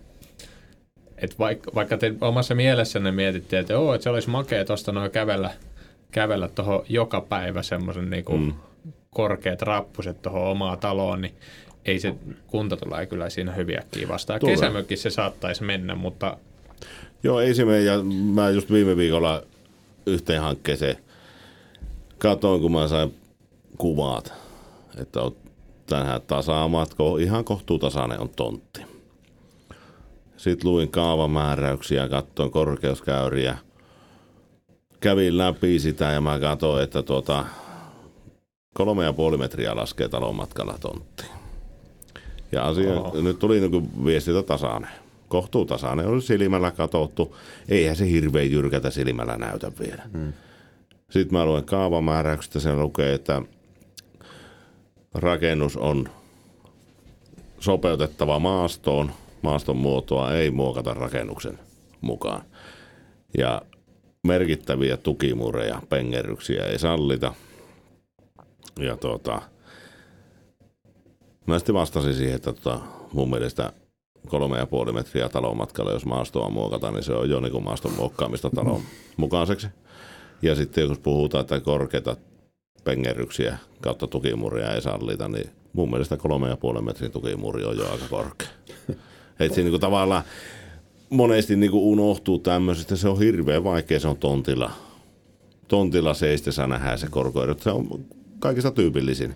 [1.16, 5.10] että vaikka, vaikka te omassa mielessänne mietitte, että, oo, että se olisi makea tuosta noin
[5.10, 5.50] kävellä,
[6.10, 8.52] kävellä tuohon joka päivä semmoisen niin kuin mm.
[9.10, 11.34] korkeat rappuset tuohon omaa taloon, niin
[11.84, 12.14] ei se
[12.46, 14.40] kunta tulee kyllä siinä hyviä vastaan.
[14.40, 16.36] Kesämökkissä se saattaisi mennä, mutta...
[17.22, 17.80] Joo, ei se mene.
[17.80, 18.02] Ja
[18.34, 19.42] mä just viime viikolla
[20.06, 20.96] yhteen hankkeeseen
[22.18, 23.14] katoin, kun mä sain
[23.78, 24.32] kuvat,
[25.00, 25.36] että on
[25.86, 28.80] tähän tasaamat, ihan kohtuutasainen on tontti.
[30.36, 33.58] Sitten luin kaavamääräyksiä, katsoin korkeuskäyriä,
[35.00, 37.44] kävin läpi sitä ja mä katsoin, että tuota,
[38.74, 41.30] kolme ja puoli metriä laskee talon matkalla tonttiin.
[42.52, 43.20] Ja asia, Oho.
[43.20, 44.90] nyt tuli niin viestintä tasainen.
[45.28, 47.36] Kohtuutasainen oli silmällä katsottu.
[47.68, 50.02] Eihän se hirveän jyrkätä silmällä näytä vielä.
[50.12, 50.32] Hmm.
[51.10, 53.42] Sitten mä luen kaavamääräyksestä, sen lukee, että
[55.14, 56.08] rakennus on
[57.60, 59.12] sopeutettava maastoon.
[59.42, 61.58] Maaston muotoa ei muokata rakennuksen
[62.00, 62.42] mukaan.
[63.38, 63.62] Ja
[64.26, 67.34] merkittäviä tukimureja, pengerryksiä ei sallita.
[68.80, 69.42] Ja tuota,
[71.46, 72.80] Mä sitten vastasin siihen, että tota,
[73.12, 73.72] mun mielestä
[74.28, 77.92] kolme ja puoli metriä talon matkalla, jos maastoa muokataan, niin se on jo niin maaston
[77.92, 78.82] muokkaamista talon
[79.16, 79.66] mukaiseksi.
[80.42, 82.16] Ja sitten jos puhutaan, että korkeita
[82.86, 87.92] pengerryksiä kautta tukimuria ei sallita, niin mun mielestä kolme ja puolen metrin tukimuri on jo
[87.92, 88.48] aika korkea.
[89.40, 90.22] Että siinä niin tavallaan
[91.10, 94.70] monesti niin kuin unohtuu tämmöisestä, se on hirveän vaikea, se on tontilla.
[95.68, 98.04] Tontilla seistessä nähdään se korkoerot, se on
[98.38, 99.34] kaikista tyypillisin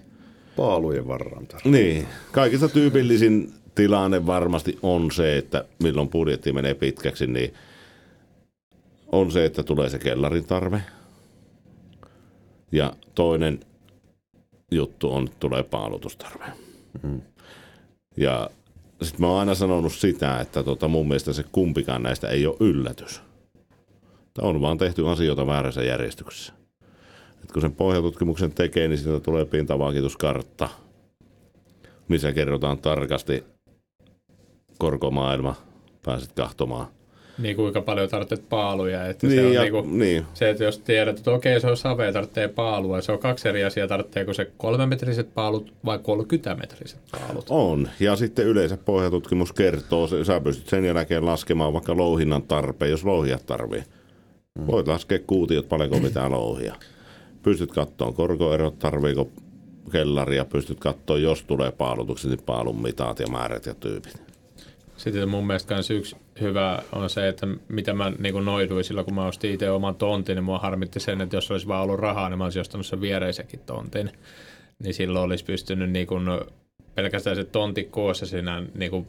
[0.57, 1.49] paalujen varran.
[1.65, 7.55] Niin, kaikista tyypillisin tilanne varmasti on se, että milloin budjetti menee pitkäksi, niin
[9.13, 10.83] on se, että tulee se kellarin tarve.
[12.73, 13.61] Ja toinen
[14.71, 16.45] juttu on, että tulee paalutustarve.
[17.03, 17.21] Mm.
[18.17, 18.51] Ja
[19.03, 22.57] sitten mä oon aina sanonut sitä, että tota mun mielestä se kumpikaan näistä ei ole
[22.61, 23.23] yllätys.
[24.35, 26.53] Tämä on vaan tehty asioita väärässä järjestyksessä.
[27.45, 30.69] Et kun sen pohjatutkimuksen tekee, niin siitä tulee pintavakituskartta,
[32.09, 33.45] missä kerrotaan tarkasti
[34.79, 35.55] korkomaailma,
[36.05, 36.87] pääset kahtomaan.
[37.41, 39.07] Niin kuinka paljon tarvitset paaluja.
[39.07, 40.25] Että niin, se, on ja, niinku, niin.
[40.35, 43.01] se, että jos tiedät, että okei, se on save, tarvitsee paalua.
[43.01, 47.47] Se on kaksi eri asiaa, tarvitseeko se kolmemetriset paalut vai 30-metriset paalut?
[47.49, 53.05] On, ja sitten yleensä pohjatutkimus kertoo, sä pystyt sen jälkeen laskemaan vaikka louhinnan tarpeen, jos
[53.05, 53.83] louhia tarvii.
[54.67, 56.75] Voit laskea kuutiot paljonko mitään louhia
[57.43, 59.31] pystyt katsomaan korkoerot, tarviiko
[59.93, 64.30] kellaria, pystyt katsomaan, jos tulee paalutukset, niin paalun mitat ja määrät ja tyypit.
[65.01, 69.15] Sitten mun mielestä myös yksi hyvä on se, että mitä mä niin noiduin silloin, kun
[69.15, 72.29] mä ostin itse oman tontin, niin mua harmitti sen, että jos olisi vaan ollut rahaa,
[72.29, 74.11] niin mä olisin ostanut sen viereisenkin tontin.
[74.83, 76.25] Niin silloin olisi pystynyt niin kuin
[76.95, 79.07] pelkästään se tontti koossa siinä niin kuin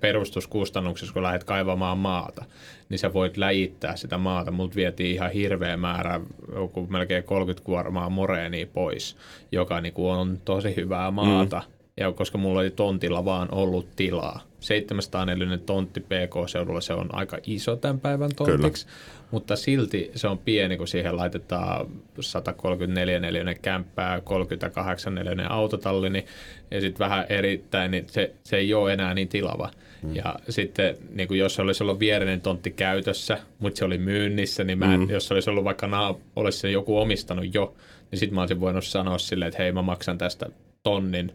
[0.00, 2.44] perustuskustannuksissa, kun lähdet kaivamaan maata,
[2.88, 4.50] niin sä voit läjittää sitä maata.
[4.50, 6.20] Mut vietiin ihan hirveä määrä,
[6.54, 9.16] joku melkein 30 kuormaa moreenia pois,
[9.52, 11.62] joka niinku on tosi hyvää maata.
[11.66, 11.72] Mm.
[12.00, 14.40] Ja koska mulla oli tontilla vaan ollut tilaa.
[14.66, 18.86] 704 tontti PK-seudulla, se on aika iso tämän päivän tontiksi.
[18.86, 18.96] Kyllä
[19.30, 21.86] mutta silti se on pieni, kun siihen laitetaan
[22.20, 26.26] 134 neliöinen kämppää, 38 neliöinen autotalli, niin,
[26.70, 29.70] ja sitten vähän erittäin, niin se, se ei ole enää niin tilava.
[30.02, 30.16] Mm.
[30.16, 34.64] Ja sitten niin kuin jos se olisi ollut viereinen tontti käytössä, mutta se oli myynnissä,
[34.64, 35.10] niin mä en, mm.
[35.10, 37.74] jos se olisi ollut vaikka naa, olisi se joku omistanut jo,
[38.10, 40.46] niin sitten mä olisin voinut sanoa silleen, että hei mä maksan tästä
[40.82, 41.32] tonnin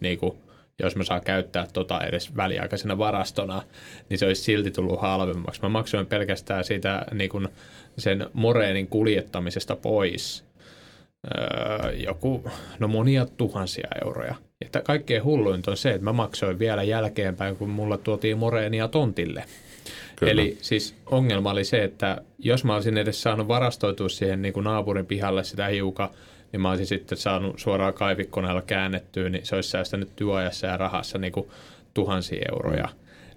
[0.00, 0.36] niin kuin
[0.78, 3.62] jos mä saan käyttää tota edes väliaikaisena varastona,
[4.08, 5.62] niin se olisi silti tullut halvemmaksi.
[5.62, 7.48] Mä maksoin pelkästään siitä niin kuin
[7.98, 10.44] sen moreenin kuljettamisesta pois
[11.26, 14.34] öö, joku, no monia tuhansia euroja.
[14.74, 19.44] Ja kaikkein hulluinta on se, että mä maksoin vielä jälkeenpäin, kun mulla tuotiin moreenia tontille.
[20.16, 20.32] Kyllä.
[20.32, 24.64] Eli siis ongelma oli se, että jos mä olisin edes saanut varastoitua siihen niin kuin
[24.64, 26.08] naapurin pihalle sitä hiukan
[26.56, 31.18] niin mä olisin sitten saanut suoraan kaivikkoneella käännettyä, niin se olisi säästänyt työajassa ja rahassa
[31.18, 31.48] niin kuin
[31.94, 32.88] tuhansia euroja.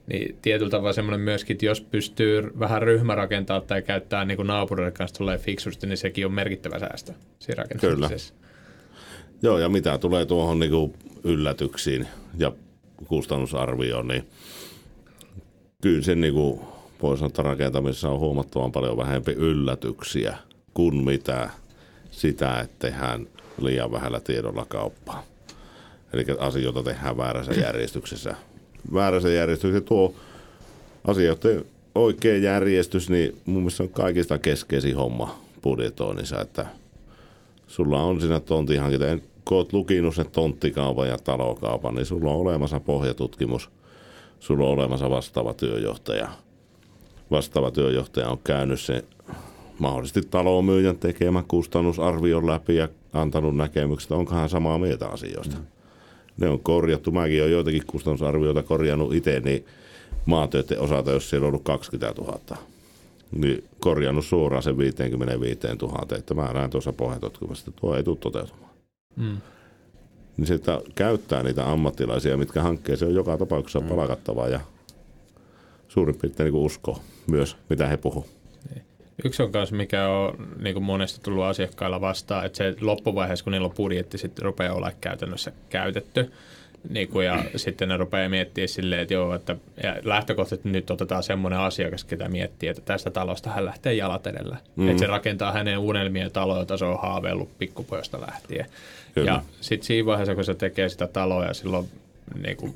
[0.08, 4.92] Niin tietyllä tavalla semmoinen myöskin, että jos pystyy vähän ryhmärakentaa tai käyttää niin kuin naapurille
[4.92, 8.34] kanssa tulee fiksusti, niin sekin on merkittävä säästö siinä rakentamisessa.
[8.34, 8.50] Kyllä.
[9.42, 10.94] Joo, ja mitä tulee tuohon niin
[11.24, 12.08] yllätyksiin
[12.38, 12.52] ja
[13.08, 14.28] kustannusarvioon, niin
[15.82, 16.60] kyllä sen niin kuin
[17.02, 20.38] voisi sanoa, että rakentamisessa on huomattavan paljon vähempi yllätyksiä
[20.74, 21.50] kuin mitä
[22.12, 23.28] sitä, että tehdään
[23.62, 25.24] liian vähällä tiedolla kauppaa.
[26.14, 28.36] Eli asioita tehdään väärässä järjestyksessä.
[28.94, 30.16] Väärässä järjestyksessä tuo
[31.08, 36.66] asioiden oikea järjestys, niin mun mielestä on kaikista keskeisin homma budjetoinnissa, että
[37.68, 39.06] sulla on siinä tontihankinta,
[39.46, 43.70] kun oot lukinut sen tonttikaupan ja talokaupan, niin sulla on olemassa pohjatutkimus,
[44.40, 46.30] sulla on olemassa vastaava työjohtaja.
[47.32, 49.04] Vastaava työjohtaja on käynyt sen
[49.80, 55.58] mahdollisesti talomyyjän tekemä kustannusarvion läpi ja antanut näkemykset, onko hän samaa mieltä asioista.
[55.58, 55.66] Mm.
[56.38, 57.12] Ne on korjattu.
[57.12, 59.66] Mäkin olen joitakin kustannusarvioita korjannut itse, niin
[60.26, 62.40] maatöiden osalta, jos siellä on ollut 20 000,
[63.32, 68.18] niin korjannut suoraan sen 55 000, että mä näen tuossa pohjatutkimuksessa, että tuo ei tule
[68.18, 68.72] toteutumaan.
[69.16, 69.38] Mm.
[70.38, 73.88] Niin se, että käyttää niitä ammattilaisia, mitkä hankkeeseen on joka tapauksessa mm.
[73.88, 74.60] palkattavaa ja
[75.88, 78.39] suurin piirtein niin usko myös, mitä he puhuvat.
[79.24, 83.52] Yksi on myös, mikä on niin kuin monesti tullut asiakkailla vastaan, että se loppuvaiheessa, kun
[83.52, 86.32] niillä on budjetti, sitten rupeaa olla käytännössä käytetty.
[86.90, 91.24] Niin kuin, ja sitten ne rupeaa miettimään silleen, että joo, että ja lähtökohtaisesti nyt otetaan
[91.24, 94.56] semmoinen asiakas, ketä miettii, että tästä talosta hän lähtee jalat edellä.
[94.56, 94.90] Mm-hmm.
[94.90, 98.66] Että se rakentaa hänen unelmien taloja, jota se on haaveillut pikkupojasta lähtien.
[99.16, 99.32] Kyllä.
[99.32, 101.90] Ja sitten siinä vaiheessa, kun se tekee sitä taloa ja silloin
[102.44, 102.74] niin kuin,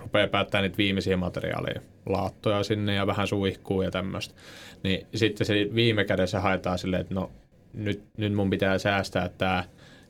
[0.00, 4.34] rupeaa päättämään niitä viimeisiä materiaaleja, laattoja sinne ja vähän suihkuu ja tämmöistä,
[4.82, 7.30] niin sitten se viime kädessä haetaan silleen, että no
[7.74, 9.64] nyt, nyt mun pitää säästää tämä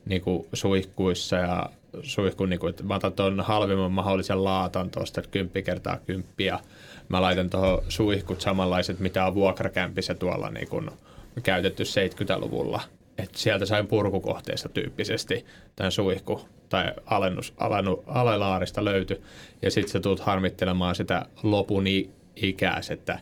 [0.05, 1.69] niin kuin suihkuissa ja
[2.01, 6.59] suihku, niin kuin, että mä otan tuon halvimman mahdollisen laatan tuosta 10 kertaa 10 ja
[7.09, 10.67] mä laitan tuohon suihkut samanlaiset, mitä on vuokrakämpissä tuolla niin
[11.43, 12.81] käytetty 70-luvulla.
[13.17, 15.45] Että sieltä sain purkukohteesta tyyppisesti
[15.75, 19.21] tämän suihku tai alennus, alennu, alelaarista löyty.
[19.61, 21.85] Ja sitten sä tulet harmittelemaan sitä lopun
[22.35, 23.19] ikäis, että,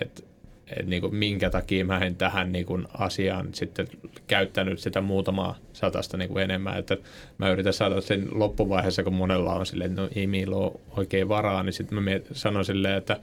[0.00, 0.22] että
[0.70, 3.88] että niin kuin minkä takia mä en tähän niin kuin asiaan sitten
[4.26, 6.78] käyttänyt sitä muutamaa satasta niin kuin enemmän.
[6.78, 6.96] Että
[7.38, 11.28] mä yritän saada sen loppuvaiheessa, kun monella on silleen, että no ei meillä ole oikein
[11.28, 13.16] varaa, niin sitten mä sanon silleen, että,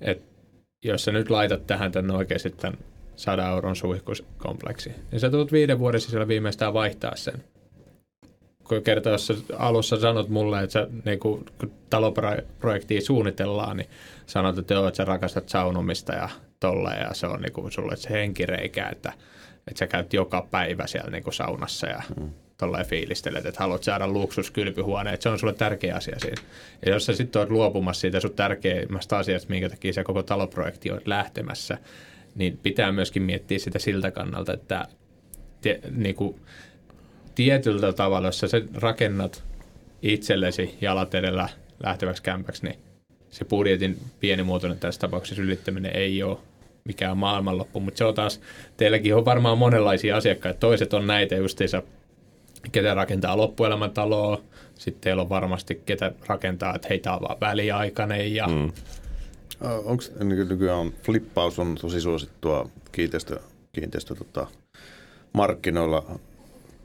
[0.00, 0.24] että
[0.84, 2.78] jos sä nyt laitat tähän tämän oikeasti tämän
[3.16, 7.44] 100 euron suihkuskompleksi, niin sä tulet viiden vuoden sisällä viimeistään vaihtaa sen
[8.64, 13.88] kun kerta, jos sä alussa sanot mulle, että sä, niin kun, kun taloprojektia suunnitellaan, niin
[14.26, 16.28] sanot, että joo, että sä rakastat saunomista ja
[16.60, 19.12] tolle, ja se on niin kuin sulle se henkireikä, että,
[19.68, 22.30] että sä käyt joka päivä siellä niin kuin saunassa ja mm.
[22.56, 26.42] tolleen fiilistelet, että haluat saada luksuskylpyhuone, että se on sulle tärkeä asia siinä.
[26.86, 30.90] Ja jos sä sitten oot luopumassa siitä sun tärkeimmästä asiasta, minkä takia se koko taloprojekti
[30.90, 31.78] on lähtemässä,
[32.34, 34.88] niin pitää myöskin miettiä sitä siltä kannalta, että
[35.60, 36.40] te, niin kuin,
[37.34, 39.44] tietyllä tavalla, jos sä rakennat
[40.02, 41.48] itsellesi jalat edellä
[41.82, 42.78] lähteväksi kämpäksi, niin
[43.30, 46.38] se budjetin pienimuotoinen tässä tapauksessa ylittäminen ei ole
[46.84, 48.40] mikään maailmanloppu, mutta se on taas,
[48.76, 50.60] teilläkin on varmaan monenlaisia asiakkaita.
[50.60, 51.82] Toiset on näitä justiinsa,
[52.72, 54.42] ketä rakentaa loppuelämän taloa,
[54.74, 58.72] sitten teillä on varmasti ketä rakentaa, että heitä on vaan väliaikainen ja mm.
[59.60, 60.04] Onko
[60.48, 63.40] nykyään flippaus on tosi suosittua kiinteistö,
[63.72, 64.46] kiinteistö tota,
[65.32, 66.18] markkinoilla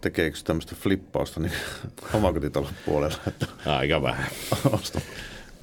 [0.01, 1.53] tekeekö tämmöistä flippausta niin
[2.14, 3.18] omakotitalon puolella?
[3.28, 4.28] Että Aika vähän.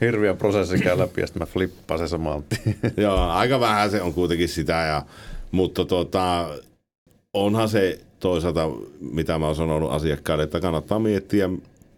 [0.01, 2.44] Hirviä prosessi käy läpi ja sitten mä flippaan se samaan
[2.97, 4.72] Joo, aika vähän se on kuitenkin sitä.
[4.72, 5.03] Ja,
[5.51, 6.49] mutta tota,
[7.34, 8.70] onhan se toisaalta,
[9.01, 11.51] mitä mä oon sanonut asiakkaille, että kannattaa miettiä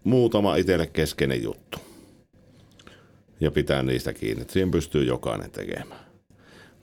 [0.04, 1.78] muutama itselle keskeinen juttu.
[3.40, 6.00] Ja pitää niistä kiinni, siihen pystyy jokainen tekemään.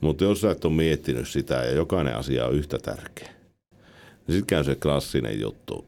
[0.00, 3.28] Mutta jos sä et ole miettinyt sitä ja jokainen asia on yhtä tärkeä,
[4.26, 5.84] niin sitten käy se klassinen juttu,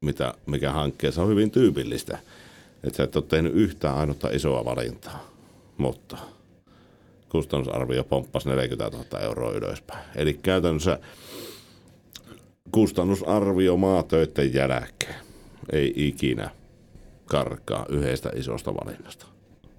[0.00, 2.18] mitä, mikä hankkeessa on hyvin tyypillistä.
[2.84, 5.30] Että sä et ole tehnyt yhtään ainutta isoa valintaa,
[5.76, 6.18] mutta
[7.28, 10.04] kustannusarvio pomppasi 40 000 euroa ylöspäin.
[10.16, 10.98] Eli käytännössä
[12.72, 15.14] kustannusarvio maatöiden jälkeen
[15.72, 16.50] ei ikinä
[17.26, 19.26] karkaa yhdestä isosta valinnasta.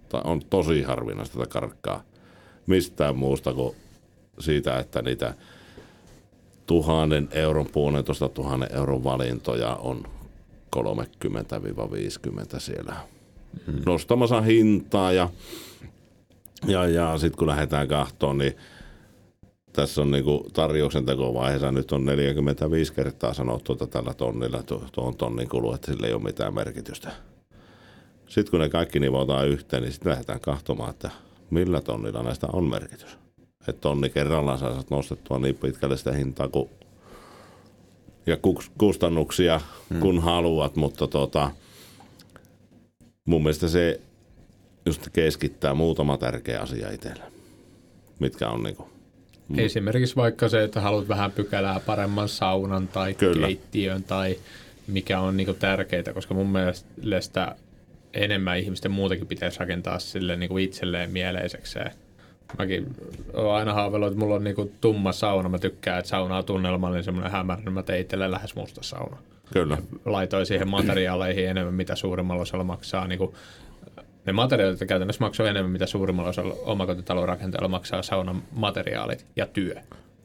[0.10, 2.04] Tai on tosi harvinaista, että karkkaa
[2.68, 3.76] mistään muusta kuin
[4.40, 5.34] siitä, että niitä
[6.66, 10.04] tuhannen euron, puolentoista tuhannen euron valintoja on
[10.76, 10.80] 30-50
[12.58, 12.96] siellä
[13.68, 13.82] hmm.
[13.86, 15.30] nostamassa hintaa ja,
[16.68, 18.56] ja, ja sitten kun lähdetään kahtoon, niin
[19.74, 25.50] tässä on niinku tarjouksen tekovaiheessa nyt on 45 kertaa sanottu, että tällä tonnilla tuon tonnin
[25.50, 27.12] kulu, että sillä ei ole mitään merkitystä.
[28.30, 31.10] Sitten kun ne kaikki nivotaan yhteen, niin sitten lähdetään kahtomaan, että
[31.50, 33.18] millä tonnilla näistä on merkitys
[33.70, 36.70] että tonni kerrallaan saa nostettua niin pitkälle sitä hintaa kuin
[38.26, 40.00] ja kus- kustannuksia, hmm.
[40.00, 41.52] kun haluat, mutta tota,
[43.26, 44.02] mun mielestä se
[44.86, 47.24] just keskittää muutama tärkeä asia itselle,
[48.20, 48.90] mitkä on niinku
[49.58, 53.48] Esimerkiksi vaikka se, että haluat vähän pykälää paremman saunan tai Kyllä.
[53.48, 54.38] keittiön tai
[54.88, 57.56] mikä on niinku tärkeää, koska mun mielestä
[58.14, 61.80] enemmän ihmisten muutenkin pitäisi rakentaa sille niinku itselleen mieleiseksi.
[62.58, 62.96] Mäkin
[63.34, 65.50] olen aina haaveillut, että mulla on niinku tumma sauna.
[65.50, 69.18] Mä tykkään, että sauna on tunnelmallinen, semmoinen hämärä, niin mä tein itselleen lähes musta sauna.
[69.54, 69.78] Kyllä.
[70.06, 73.08] Laitoin siihen materiaaleihin enemmän, mitä suurimmalla osalla maksaa.
[73.08, 73.36] Niinku,
[74.26, 79.76] ne materiaalit käytännössä maksaa enemmän, mitä suurimmalla osalla omakotitalon rakenteella maksaa saunan materiaalit ja työ.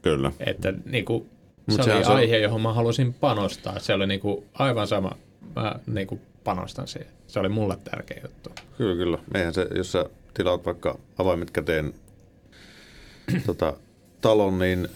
[0.01, 0.31] Kyllä.
[0.45, 1.27] Että niinku,
[1.69, 3.79] se Mut oli se on- aihe, johon mä halusin panostaa.
[3.79, 5.11] Se oli niinku aivan sama.
[5.55, 7.11] Mä niinku panostan siihen.
[7.27, 8.49] Se oli mulle tärkeä juttu.
[8.77, 9.17] Kyllä, kyllä.
[9.33, 11.93] Eihän se, jos sä tilaat vaikka avaimet käteen
[13.45, 13.73] tota,
[14.21, 14.87] talon, niin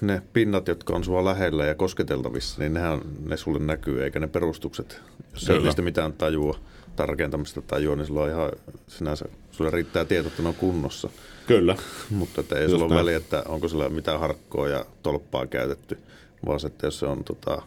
[0.00, 4.26] ne pinnat, jotka on sua lähellä ja kosketeltavissa, niin nehän, ne sulle näkyy, eikä ne
[4.26, 5.00] perustukset.
[5.32, 5.62] Jos Kyllä.
[5.62, 6.58] niistä mitään tajua
[6.96, 8.52] tai rakentamista tajua, niin sulla on ihan
[8.88, 11.10] sinänsä, sulle riittää tieto, että ne on kunnossa.
[11.46, 11.76] Kyllä.
[12.10, 15.98] Mutta että ei Just sulla ole väliä, että onko sillä mitään harkkoa ja tolppaa käytetty,
[16.46, 17.62] vaan se, että jos se on tota,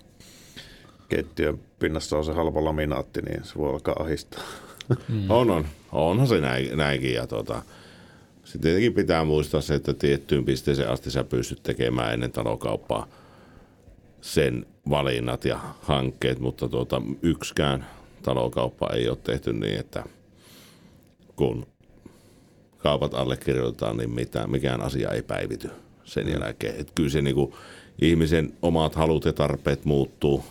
[1.16, 4.44] keittiön pinnassa on se halpa laminaatti, niin se voi alkaa ahistaa.
[5.08, 5.32] Mm.
[5.32, 5.66] On, on.
[5.92, 7.14] Onhan se näin, näinkin.
[7.14, 7.62] Ja tota,
[8.44, 13.08] sitten tietenkin pitää muistaa se, että tiettyyn pisteeseen asti sä pystyt tekemään ennen talokauppaa
[14.22, 17.86] sen valinnat ja hankkeet, mutta tuota, yksikään
[18.24, 20.04] talokauppa ei ole tehty niin, että
[21.36, 21.66] kun
[22.78, 25.70] kaupat allekirjoitetaan, niin mitään, mikään asia ei päivity
[26.04, 26.76] sen jälkeen.
[26.80, 27.56] Et kyllä se niinku,
[28.02, 30.44] ihmisen omat halut ja tarpeet muuttuu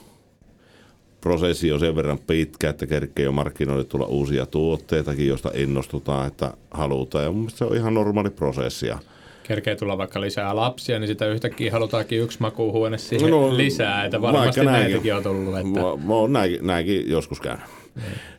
[1.23, 6.53] prosessi on sen verran pitkä, että kerkee jo markkinoille tulla uusia tuotteitakin, joista innostutaan, että
[6.71, 7.25] halutaan.
[7.25, 8.87] Ja mun mielestä se on ihan normaali prosessi.
[8.87, 8.99] Ja
[9.43, 14.05] Kerkee tulla vaikka lisää lapsia, niin sitä yhtäkkiä halutaankin yksi makuuhuone siihen No, lisää.
[14.05, 15.57] Että varmasti näitäkin on tullut.
[15.57, 15.81] Että...
[15.81, 17.65] Mä, mä oon näinkin, näinkin joskus käynyt.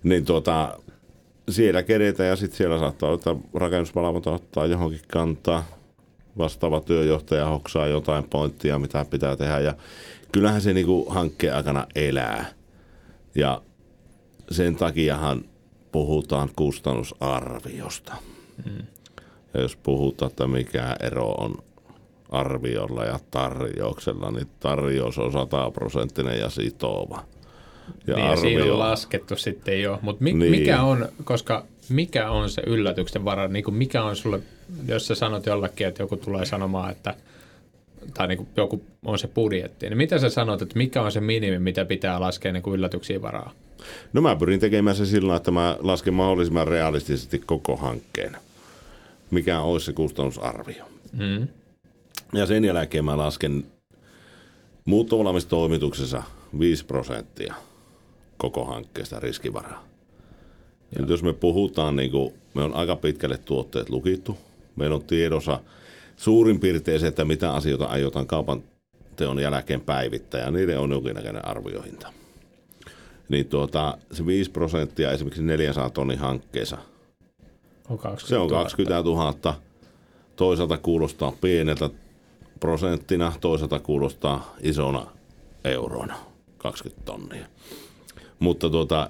[0.04, 0.78] Niin tuota,
[1.50, 5.66] siellä keretään ja sitten siellä saattaa olla, että rakennusvalvonta ottaa johonkin kantaa.
[6.38, 9.60] Vastaava työjohtaja hoksaa jotain pointtia, mitä pitää tehdä.
[9.60, 9.74] Ja
[10.32, 12.46] kyllähän se niinku hankkeen aikana elää.
[13.36, 13.62] Ja
[14.52, 15.46] sen takiahan
[15.92, 18.14] puhutaan kustannusarviosta.
[19.54, 21.56] Ja jos puhutaan, että mikä ero on
[22.30, 27.24] arviolla ja tarjouksella, niin tarjous on sataprosenttinen ja sitova.
[28.08, 30.00] Ja Niin, ja siinä on laskettu sitten jo.
[30.02, 30.52] Mutta mi- Niin.
[30.52, 33.48] mikä on, koska mikä on se yllätyksen vara?
[33.48, 34.40] Niin kuin mikä on sulle,
[34.88, 37.16] jos sä sanot jollekin, että joku tulee sanomaan, että
[38.14, 41.22] tai niin kuin joku on se budjetti, niin mitä sä sanot, että mikä on se
[41.22, 43.54] minimi, mitä pitää laskea niin kuin yllätyksiin varaa?
[44.14, 48.38] No mä pyrin tekemään se sillä, että mä lasken mahdollisimman realistisesti koko hankkeen.
[49.32, 50.86] Mikä olisi se kustannusarvio.
[51.12, 51.48] Mm.
[52.34, 53.66] Ja sen jälkeen mä lasken
[54.86, 56.24] muuttovalmistoimituksessa
[56.60, 57.54] 5 prosenttia
[58.38, 59.84] koko hankkeesta riskivaraa.
[60.96, 64.38] Ja nyt jos me puhutaan, niin kuin, me on aika pitkälle tuotteet lukittu.
[64.76, 65.60] Meillä on tiedossa
[66.18, 68.64] suurin piirtein se, että mitä asioita aiotaan kaupan
[69.16, 72.14] teon jälkeen päivittää, ja niiden on jonkinnäköinen arviohinta.
[73.30, 76.78] Niin tuota, se 5 prosenttia esimerkiksi 400 tonnin hankkeessa,
[77.90, 78.64] On 20 se on 000.
[78.64, 79.56] 20 000.
[80.36, 81.90] Toisaalta kuulostaa pieneltä
[82.60, 85.08] prosenttina, toisaalta kuulostaa isona
[85.64, 86.16] eurona,
[86.58, 87.46] 20 tonnia.
[88.40, 89.10] Mutta tuota,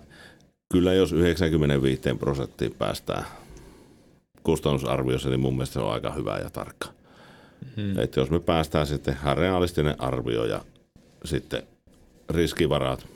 [0.71, 3.25] kyllä jos 95 prosenttiin päästään
[4.43, 6.87] kustannusarviossa, niin mun mielestä se on aika hyvä ja tarkka.
[7.77, 7.99] Mm.
[7.99, 10.61] Että jos me päästään sitten realistinen arvio ja
[11.25, 11.63] sitten
[12.29, 13.07] riskivarat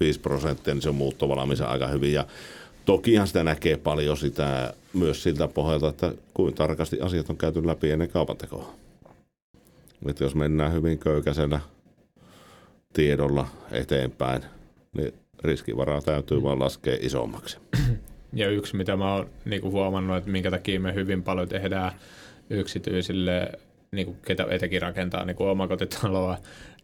[0.00, 2.12] 5 prosenttia, niin se on muuttovalmiissa aika hyvin.
[2.12, 2.26] Ja
[2.84, 7.90] tokihan sitä näkee paljon sitä myös siltä pohjalta, että kuinka tarkasti asiat on käyty läpi
[7.90, 8.74] ennen kaupantekoa.
[10.06, 11.60] Että jos mennään hyvin köykäisellä
[12.92, 14.42] tiedolla eteenpäin,
[14.96, 17.56] niin riskivaraa täytyy vaan laskea isommaksi.
[18.34, 21.92] Ja yksi, mitä mä oon niinku huomannut, että minkä takia me hyvin paljon tehdään
[22.50, 23.52] yksityisille,
[23.92, 26.38] niinku, ketä etenkin rakentaa niinku omakotitaloa,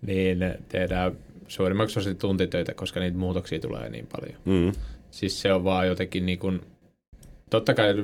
[0.07, 0.39] niin
[0.69, 1.13] tehdään
[1.49, 4.37] suurimmaksi osin tuntitöitä, koska niitä muutoksia tulee niin paljon.
[4.45, 4.73] Mm.
[5.11, 6.61] Siis se on vaan jotenkin niin kuin,
[7.51, 7.95] totta kai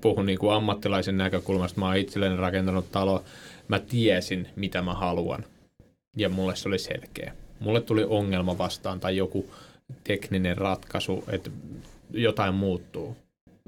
[0.00, 3.24] puhun niin kuin ammattilaisen näkökulmasta, mä oon itselleni rakentanut talo,
[3.68, 5.44] mä tiesin mitä mä haluan
[6.16, 7.32] ja mulle se oli selkeä.
[7.60, 9.46] Mulle tuli ongelma vastaan tai joku
[10.04, 11.50] tekninen ratkaisu, että
[12.14, 13.16] jotain muuttuu.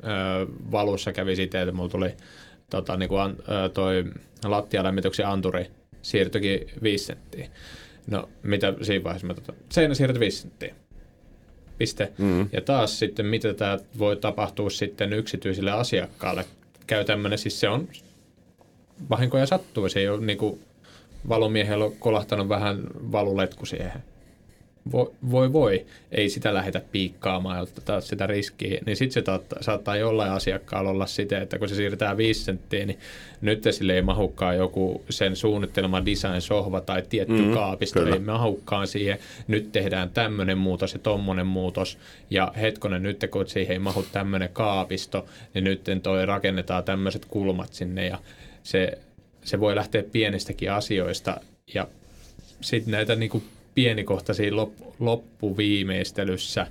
[0.05, 2.15] Öö, valussa kävi sitä, että mulla tuli
[2.71, 4.05] tota, niin kuin an, öö, toi
[4.45, 5.67] lattialämmityksen anturi
[6.03, 7.49] siirtyikin 5 senttiä.
[8.07, 10.75] No, mitä siinä vaiheessa mä tota, seinä siirtyi 5 senttiä.
[11.79, 12.13] Piste.
[12.19, 12.49] Mm.
[12.53, 16.45] Ja taas sitten, mitä tämä voi tapahtua sitten yksityisille asiakkaalle.
[16.87, 17.89] Käy tämmöinen, siis se on
[19.11, 20.59] vahinkoja sattuu, se ei ole niinku
[21.29, 22.81] valomiehellä on kolahtanut vähän
[23.13, 24.03] valuletku siihen.
[24.93, 29.63] Voi, voi, voi, ei sitä lähdetä piikkaamaan ja ottaa sitä riskiä, niin sitten se taattaa,
[29.63, 32.99] saattaa jollain asiakkaalla olla sitä, että kun se siirretään 5 senttiä, niin
[33.41, 38.15] nyt sille ei mahukkaan joku sen suunnittelema design-sohva tai tietty mm, kaapisto, kyllä.
[38.15, 39.19] ei mahukkaan siihen.
[39.49, 41.99] Nyt tehdään tämmöinen muutos ja tommonen muutos,
[42.31, 47.73] ja hetkonen nyt kun siihen ei mahu tämmöinen kaapisto, niin nyt toi rakennetaan tämmöiset kulmat
[47.75, 48.19] sinne, ja
[48.63, 48.99] se,
[49.45, 51.41] se voi lähteä pienistäkin asioista,
[51.75, 51.87] ja
[52.61, 53.17] sitten näitä
[53.75, 56.67] niinku pienikohtaisia lop, loppuviimeistelyssä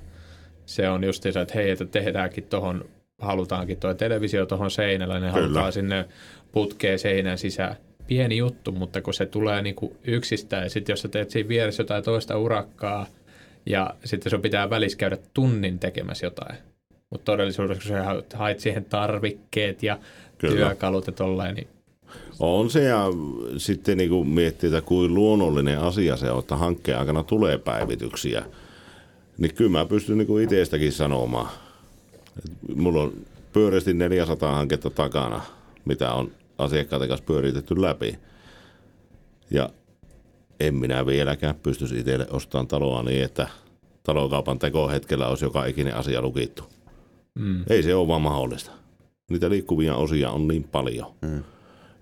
[0.66, 2.84] se on just se, että hei, että tehdäänkin tuohon,
[3.18, 5.32] halutaankin tuo televisio tuohon seinälle, ne Kyllä.
[5.32, 6.08] halutaan sinne
[6.52, 7.76] putkeen seinän sisään.
[8.06, 11.82] Pieni juttu, mutta kun se tulee niinku yksistään ja sitten jos sä teet siinä vieressä
[11.82, 13.06] jotain toista urakkaa
[13.66, 16.56] ja sitten sun pitää välissä käydä tunnin tekemässä jotain.
[17.10, 19.98] Mutta todellisuudessa kun sä hait siihen tarvikkeet ja
[20.38, 20.54] Kyllä.
[20.54, 21.68] työkalut ja tollain, niin
[22.38, 23.06] on se ja
[23.56, 28.44] sitten niin kuin miettii, että kuin luonnollinen asia se on, että hankkeen aikana tulee päivityksiä.
[29.38, 31.48] Niin kyllä mä pystyn niin kuin itsestäkin sanomaan.
[32.76, 33.12] Mulla on
[33.52, 35.40] pyöreästi 400 hanketta takana,
[35.84, 38.18] mitä on asiakkaiden kanssa pyöritetty läpi.
[39.50, 39.70] Ja
[40.60, 43.48] en minä vieläkään pystyisi itselle ostamaan taloa niin, että
[44.02, 46.64] talokaupan tekohetkellä olisi joka ikinen asia lukittu.
[47.34, 47.64] Mm.
[47.70, 48.70] Ei se ole vaan mahdollista.
[49.30, 51.06] Niitä liikkuvia osia on niin paljon.
[51.22, 51.44] Mm.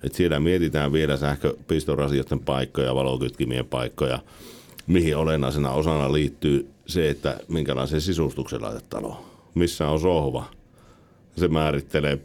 [0.03, 4.19] Et siellä mietitään vielä sähköpistorasioiden paikkoja, valokytkimien paikkoja,
[4.87, 9.25] mihin olennaisena osana liittyy se, että minkälaisen sisustuksen laitat taloon.
[9.55, 10.45] Missä on sohva.
[11.37, 12.19] Se määrittelee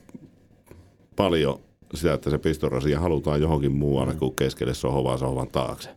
[1.16, 1.60] paljon
[1.94, 5.90] sitä, että se pistorasia halutaan johonkin muualle kuin keskelle sohvaa sohvan taakse.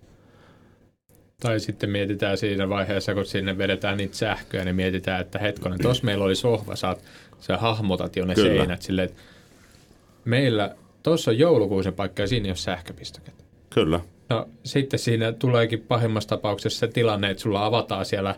[1.40, 6.04] Tai sitten mietitään siinä vaiheessa, kun sinne vedetään niitä sähköjä, niin mietitään, että hetkonen, tuossa
[6.04, 7.04] meillä oli sohva, saat,
[7.40, 8.48] sä hahmotat jo ne Kyllä.
[8.48, 9.22] seinät silleen, että
[10.24, 13.44] meillä Tuossa on joulukuusen paikka ja siinä ei ole sähköpistoket.
[13.70, 14.00] Kyllä.
[14.28, 18.34] No sitten siinä tuleekin pahimmassa tapauksessa se tilanne, että sulla avataan siellä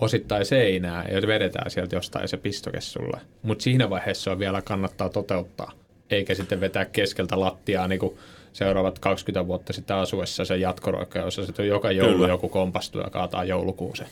[0.00, 3.20] osittain seinää ja vedetään sieltä jostain se pistoke sulle.
[3.42, 5.72] Mutta siinä vaiheessa on vielä kannattaa toteuttaa,
[6.10, 8.18] eikä sitten vetää keskeltä lattiaa niin kuin
[8.52, 12.28] seuraavat 20 vuotta sitten asuessa se jatkoroikka, jossa se joka joulu kyllä.
[12.28, 14.06] joku kompastuu ja kaataa joulukuusen.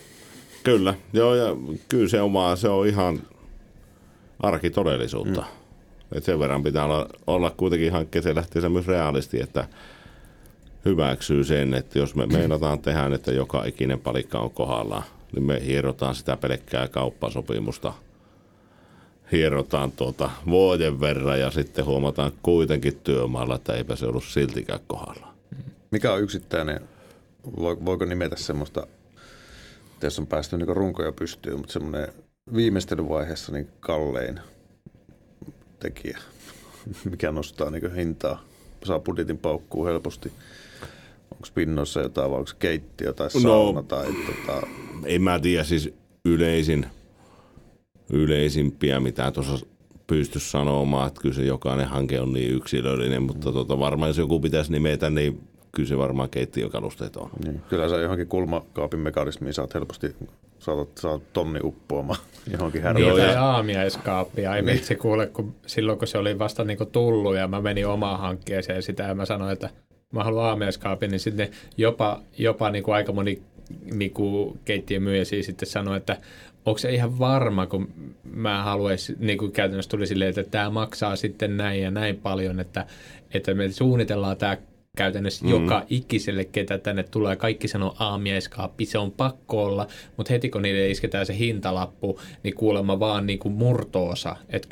[0.62, 1.56] Kyllä, joo ja
[1.88, 3.22] kyllä se vaan, se on ihan
[4.40, 5.40] arkitodellisuutta.
[5.40, 5.67] Mm.
[6.12, 9.68] Et sen verran pitää olla, olla kuitenkin hankkeeseen lähteessä myös realisti, että
[10.84, 15.02] hyväksyy sen, että jos me meinataan tehdä, että joka ikinen palikka on kohdallaan,
[15.32, 17.92] niin me hierotaan sitä pelkkää kauppasopimusta.
[19.32, 25.34] Hierotaan tuota vuoden verran ja sitten huomataan kuitenkin työmaalla, että eipä se ollut siltikään kohdalla.
[25.90, 26.80] Mikä on yksittäinen,
[27.60, 28.86] voiko nimetä semmoista,
[30.02, 32.08] jos on päästy niin runkoja pystyyn, mutta semmoinen
[32.54, 34.40] viimeistelyvaiheessa niin kallein
[35.80, 36.18] tekijä,
[37.10, 38.44] mikä nostaa niin hintaa,
[38.84, 40.32] saa budjetin paukkuu helposti.
[41.30, 44.66] Onko pinnoissa jotain vai onko keittiö tai no, sauna no, tai tota...
[45.04, 46.86] En mä tiedä, siis yleisin,
[48.12, 49.66] yleisimpiä, mitä tuossa
[50.06, 54.40] pysty sanomaan, että kyllä se jokainen hanke on niin yksilöllinen, mutta tota, varmaan jos joku
[54.40, 55.40] pitäisi nimetä, niin
[55.72, 57.30] kyllä se varmaan keittiökalusteet on.
[57.44, 60.16] Niin, kyllä sä johonkin kulmakaapin mekanismiin saat helposti
[60.58, 62.20] saatat, saat tonni uppoamaan
[62.52, 63.16] johonkin härvään.
[63.16, 64.50] Niin, tai aamiaiskaappia.
[64.50, 64.74] Ai niin.
[64.74, 68.82] vitsi kuule, kun silloin kun se oli vasta niinku tullut ja mä menin omaan hankkeeseen
[68.82, 69.70] sitä ja mä sanoin, että
[70.12, 73.42] mä haluan aamiaiskaapin, niin sitten jopa, jopa niinku aika moni
[73.92, 76.16] niinku keittiömyyjä siis sitten sanoi, että
[76.66, 77.88] onko se ihan varma, kun
[78.24, 82.60] mä haluaisin, niin kuin käytännössä tuli silleen, että tämä maksaa sitten näin ja näin paljon,
[82.60, 82.86] että,
[83.34, 84.56] että me suunnitellaan tämä
[84.98, 85.50] käytännössä mm.
[85.50, 87.36] joka ikiselle, ketä tänne tulee.
[87.36, 89.86] Kaikki sanoo aamiaiskaappi, se on pakko olla,
[90.16, 94.68] mutta heti kun niille isketään se hintalappu, niin kuulemma vaan niin kuin murtoosa, että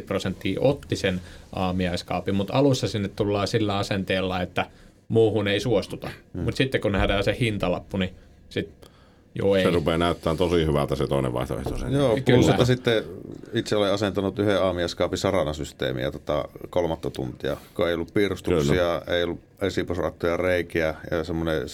[0.00, 1.20] 10-20 prosenttia otti sen
[1.52, 4.66] aamiaiskaapin, mutta alussa sinne tullaan sillä asenteella, että
[5.08, 6.10] muuhun ei suostuta.
[6.32, 6.40] Mm.
[6.40, 8.10] Mutta sitten kun nähdään se hintalappu, niin
[8.48, 8.90] sitten
[9.34, 9.62] Joo, ei.
[9.62, 11.78] Se rupeaa näyttämään tosi hyvältä se toinen vaihtoehto.
[11.78, 11.92] Sen.
[11.92, 13.04] Joo, plus että sitten
[13.52, 19.16] itse olen asentanut yhden aamiaskaapin saranasysteemiä tota kolmatta tuntia, kun ei ollut piirustuksia, Kyllä.
[19.16, 21.68] ei ollut esiposrattuja reikiä ja semmoinen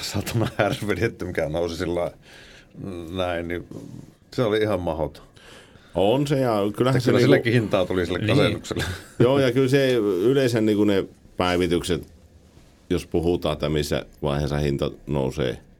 [0.00, 2.10] saatana härveli, mikä nousi sillä
[3.10, 3.66] näin, niin
[4.34, 5.24] se oli ihan mahdoton.
[5.94, 7.04] On se ja kyllähän se...
[7.04, 7.26] Kyllä niinku...
[7.26, 8.28] sillekin hintaa tuli sille niin.
[8.28, 8.84] kasennukselle.
[9.18, 11.04] Joo ja kyllä se yleensä niin ne
[11.36, 12.06] päivitykset,
[12.90, 15.58] jos puhutaan, että missä vaiheessa hinta nousee–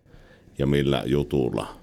[0.59, 1.77] ja millä jutulla,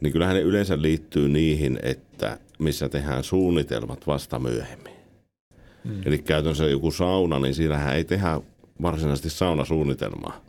[0.00, 4.92] niin kyllähän ne yleensä liittyy niihin, että missä tehdään suunnitelmat vasta myöhemmin.
[5.84, 6.02] Mm.
[6.04, 8.40] Eli käytännössä joku sauna, niin siinähän ei tehdä
[8.82, 10.44] varsinaisesti saunasuunnitelmaa.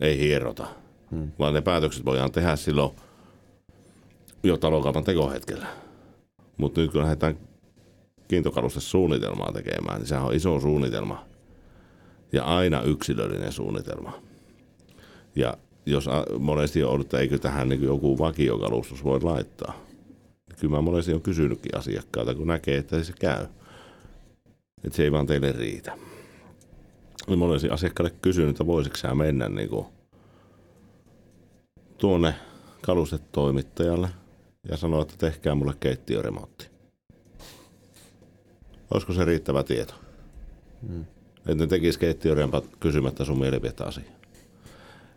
[0.00, 0.66] Ei hierota,
[1.10, 1.32] mm.
[1.38, 2.90] vaan ne päätökset voidaan tehdä silloin
[4.42, 5.66] jo talokaupan tekohetkellä.
[6.56, 7.38] Mutta nyt kun lähdetään
[8.28, 11.26] kiintokaluste suunnitelmaa tekemään, niin sehän on iso suunnitelma.
[12.32, 14.22] ja aina yksilöllinen suunnitelma.
[15.36, 15.56] Ja
[15.86, 16.08] jos
[16.38, 19.86] monesti on ollut, että eikö tähän niin joku vakiokalustus voi laittaa.
[20.60, 23.46] Kyllä mä monesti on kysynytkin asiakkaalta, kun näkee, että se käy.
[24.84, 25.98] Että se ei vaan teille riitä.
[27.26, 29.86] Niin monesti asiakkaalle kysynyt, että voisiko sä mennä niin kuin
[31.98, 32.34] tuonne
[32.82, 34.08] kalustetoimittajalle
[34.68, 36.68] ja sanoa, että tehkää mulle keittiöremontti.
[38.94, 39.94] Olisiko se riittävä tieto?
[40.88, 41.04] Hmm.
[41.38, 44.15] Että ne tekisi keittiörempat kysymättä sun mielipidettä asiaa.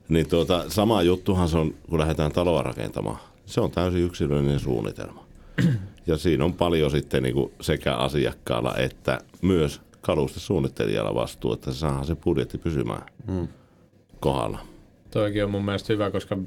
[0.09, 3.19] Niin tuota, sama juttuhan se on, kun lähdetään taloa rakentamaan.
[3.45, 5.25] Se on täysin yksilöllinen suunnitelma.
[6.07, 11.77] Ja siinä on paljon sitten niin kuin sekä asiakkaalla että myös kalustesuunnittelijalla vastuu, että se
[11.77, 13.47] saadaan se budjetti pysymään hmm.
[14.19, 14.59] kohdalla.
[15.11, 16.37] Toikin on mun mielestä hyvä, koska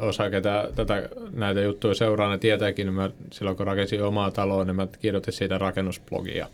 [0.00, 4.64] osa, ketä tätä, näitä juttuja seuraa, ne tietääkin, niin mä, silloin kun rakensin omaa taloa,
[4.64, 6.48] niin mä kirjoitin siitä rakennusblogia.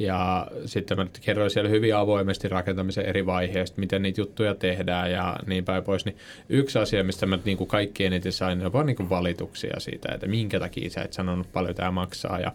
[0.00, 5.36] Ja sitten mä kerroin siellä hyvin avoimesti rakentamisen eri vaiheista, miten niitä juttuja tehdään ja
[5.46, 6.04] niin päin pois.
[6.04, 6.16] Niin
[6.48, 10.12] yksi asia, mistä mä niin kuin kaikki eniten sain, on vaan niin kuin valituksia siitä,
[10.14, 12.52] että minkä takia sä et sanonut paljon tämä maksaa ja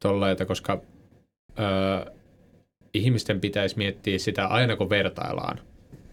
[0.00, 0.80] tolleita, koska
[1.58, 2.12] öö,
[2.94, 5.58] ihmisten pitäisi miettiä sitä aina kun vertaillaan.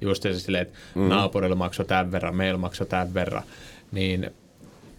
[0.02, 1.10] Just se silleen, että mm.
[1.10, 3.44] naapurilla maksoi tämän verran, meillä maksoi tämän verran,
[3.92, 4.32] niin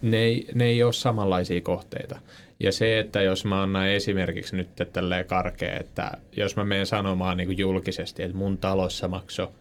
[0.01, 2.19] ne ei, ne ei ole samanlaisia kohteita.
[2.59, 7.37] Ja se, että jos mä annan esimerkiksi nyt tälleen karkea, että jos mä menen sanomaan
[7.37, 9.51] niin julkisesti, että mun talossa makso,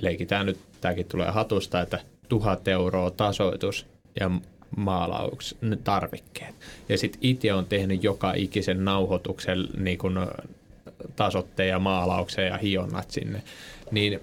[0.00, 1.98] leikitään nyt, tämäkin tulee hatusta, että
[2.28, 3.86] tuhat euroa tasoitus
[4.20, 4.30] ja
[4.76, 6.54] maalauks, tarvikkeet.
[6.88, 10.18] Ja sitten itse on tehnyt joka ikisen nauhoituksen niin kuin
[11.16, 13.42] tasotteen maalauksen ja hionnat sinne,
[13.90, 14.20] niin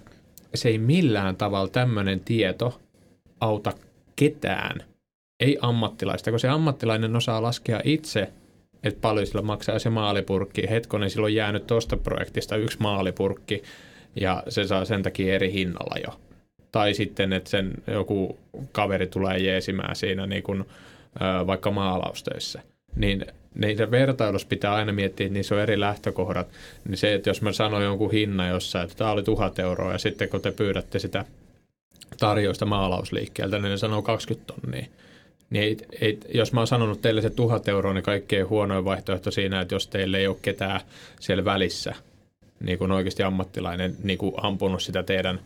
[0.55, 2.81] se ei millään tavalla tämmöinen tieto
[3.39, 3.73] auta
[4.15, 4.83] ketään–
[5.39, 8.29] ei ammattilaista, kun se ammattilainen osaa laskea itse,
[8.83, 10.69] että paljon sillä maksaa se maalipurkki.
[10.69, 13.63] Hetkonen silloin jäänyt tuosta projektista yksi maalipurkki
[14.15, 16.19] ja se saa sen takia eri hinnalla jo.
[16.71, 18.39] Tai sitten, että sen joku
[18.71, 20.65] kaveri tulee jeesimään siinä niin kuin,
[21.47, 22.61] vaikka maalaustöissä.
[22.95, 23.25] Niin
[23.55, 26.47] niitä vertailussa pitää aina miettiä, että niissä on eri lähtökohdat.
[26.87, 29.97] Niin se, että jos mä sanon jonkun hinnan jossain, että tämä oli tuhat euroa ja
[29.97, 31.25] sitten kun te pyydätte sitä
[32.19, 34.85] tarjousta maalausliikkeeltä, niin ne sanoo 20 tonnia
[35.49, 39.31] niin ei, ei, jos mä oon sanonut teille se tuhat euroa, niin kaikkein huonoin vaihtoehto
[39.31, 40.81] siinä, että jos teille ei ole ketään
[41.19, 41.93] siellä välissä,
[42.59, 45.39] niin kuin oikeasti ammattilainen niin kuin ampunut sitä teidän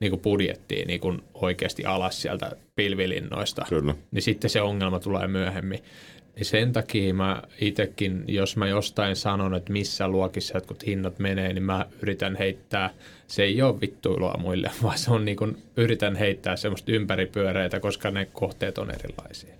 [0.00, 3.94] niin kuin budjettiin niin kuin oikeasti alas sieltä pilvilinnoista, Kyllä.
[4.10, 5.82] niin sitten se ongelma tulee myöhemmin.
[6.36, 11.52] Niin sen takia mä itsekin, jos mä jostain sanon, että missä luokissa jotkut hinnat menee,
[11.52, 12.90] niin mä yritän heittää,
[13.26, 18.10] se ei ole vittuilua muille, vaan se on niin kuin, yritän heittää semmoista ympäripyöreitä, koska
[18.10, 19.54] ne kohteet on erilaisia.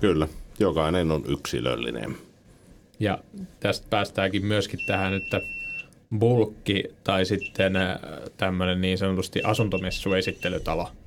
[0.00, 2.16] Kyllä, jokainen on yksilöllinen.
[3.00, 3.18] Ja
[3.60, 5.40] tästä päästäänkin myöskin tähän, että
[6.18, 7.98] bulkki tai sitten äh,
[8.36, 10.88] tämmöinen niin sanotusti asuntomessuesittelytalo–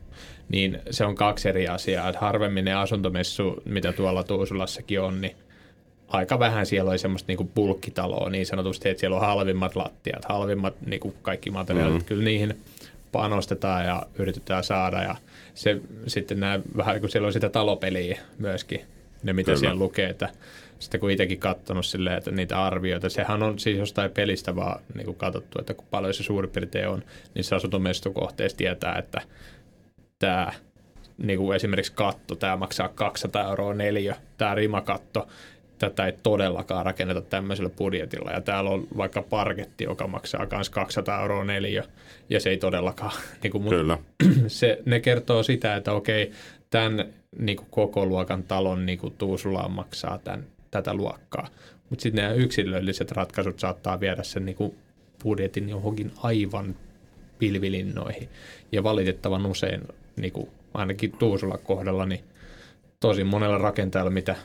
[0.50, 2.10] niin se on kaksi eri asiaa.
[2.10, 5.36] Että harvemmin ne asuntomessu, mitä tuolla Tuusulassakin on, niin
[6.14, 10.74] aika vähän siellä oli semmoista niinku bulkkitaloa niin sanotusti, että siellä on halvimmat lattiat, halvimmat
[10.86, 11.94] niinku kaikki materiaalit.
[11.94, 12.06] Mm-hmm.
[12.06, 12.58] Kyllä niihin
[13.12, 15.16] panostetaan ja yritetään saada ja
[15.54, 18.82] se sitten nämä vähän kun siellä on sitä talopeliä myöskin,
[19.24, 19.60] ne mitä Kyllä.
[19.60, 20.30] siellä lukee, että
[20.80, 25.06] sitten kun itsekin katsonut silleen, että niitä arvioita, sehän on siis jostain pelistä vaan niin
[25.06, 27.04] kuin katsottu, että kun paljon se suurin piirtein on,
[27.36, 29.22] niin se asuntomestokohteessa tietää, että
[30.20, 30.52] tämä
[31.18, 35.28] niin kuin esimerkiksi katto, tämä maksaa 200 euroa neljä, tämä rimakatto,
[35.80, 38.32] tätä ei todellakaan rakenneta tämmöisellä budjetilla.
[38.32, 41.84] Ja täällä on vaikka parketti, joka maksaa myös 200 euroa neljä,
[42.30, 43.12] ja se ei todellakaan.
[43.44, 43.98] Niin kuin, Kyllä.
[44.48, 46.32] Se, ne kertoo sitä, että okei,
[46.70, 47.06] tämän
[47.40, 51.48] niin kuin koko luokan talon niin kuin Tuusulaan maksaa tämän, tätä luokkaa.
[51.90, 54.76] Mutta sitten nämä yksilölliset ratkaisut saattaa viedä sen niin kuin
[55.24, 56.76] budjetin johonkin aivan
[57.40, 58.30] pilvilinnoihin.
[58.72, 59.82] Ja valitettavan usein
[60.16, 62.24] niin kuin ainakin Tuusula kohdalla, niin
[63.00, 64.36] tosi monella rakentajalla, mitä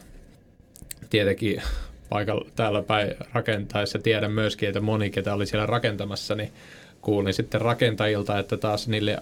[1.11, 1.63] tietenkin
[2.09, 6.53] paikalla täällä päin rakentaessa tiedän myöskin, että moni, ketä oli siellä rakentamassa, niin
[7.01, 9.19] kuulin sitten rakentajilta, että taas niille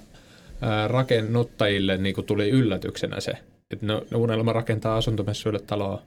[0.87, 3.32] rakennuttajille niin kuin tuli yllätyksenä se,
[3.70, 6.03] että ne, ne unelma rakentaa asuntomessuille taloa,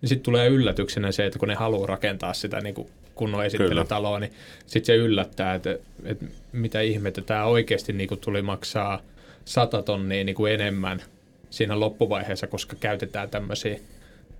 [0.00, 4.20] niin sitten tulee yllätyksenä se, että kun ne haluaa rakentaa sitä niin kuin kunnon esittelytaloa,
[4.20, 4.32] niin
[4.66, 9.00] sitten se yllättää, että, että mitä ihmettä tämä oikeasti niin kuin tuli maksaa–
[9.44, 11.02] sata tonnia niin kuin enemmän
[11.50, 13.78] siinä loppuvaiheessa, koska käytetään tämmöisiä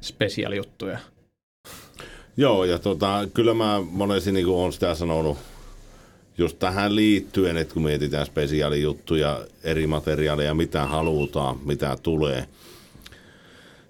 [0.04, 0.98] spesiaalijuttuja.
[2.36, 5.38] Joo, ja tota, kyllä mä monesti niin kuin olen sitä sanonut
[6.38, 12.48] just tähän liittyen, että kun mietitään spesiaalijuttuja, eri materiaaleja, mitä halutaan, mitä tulee,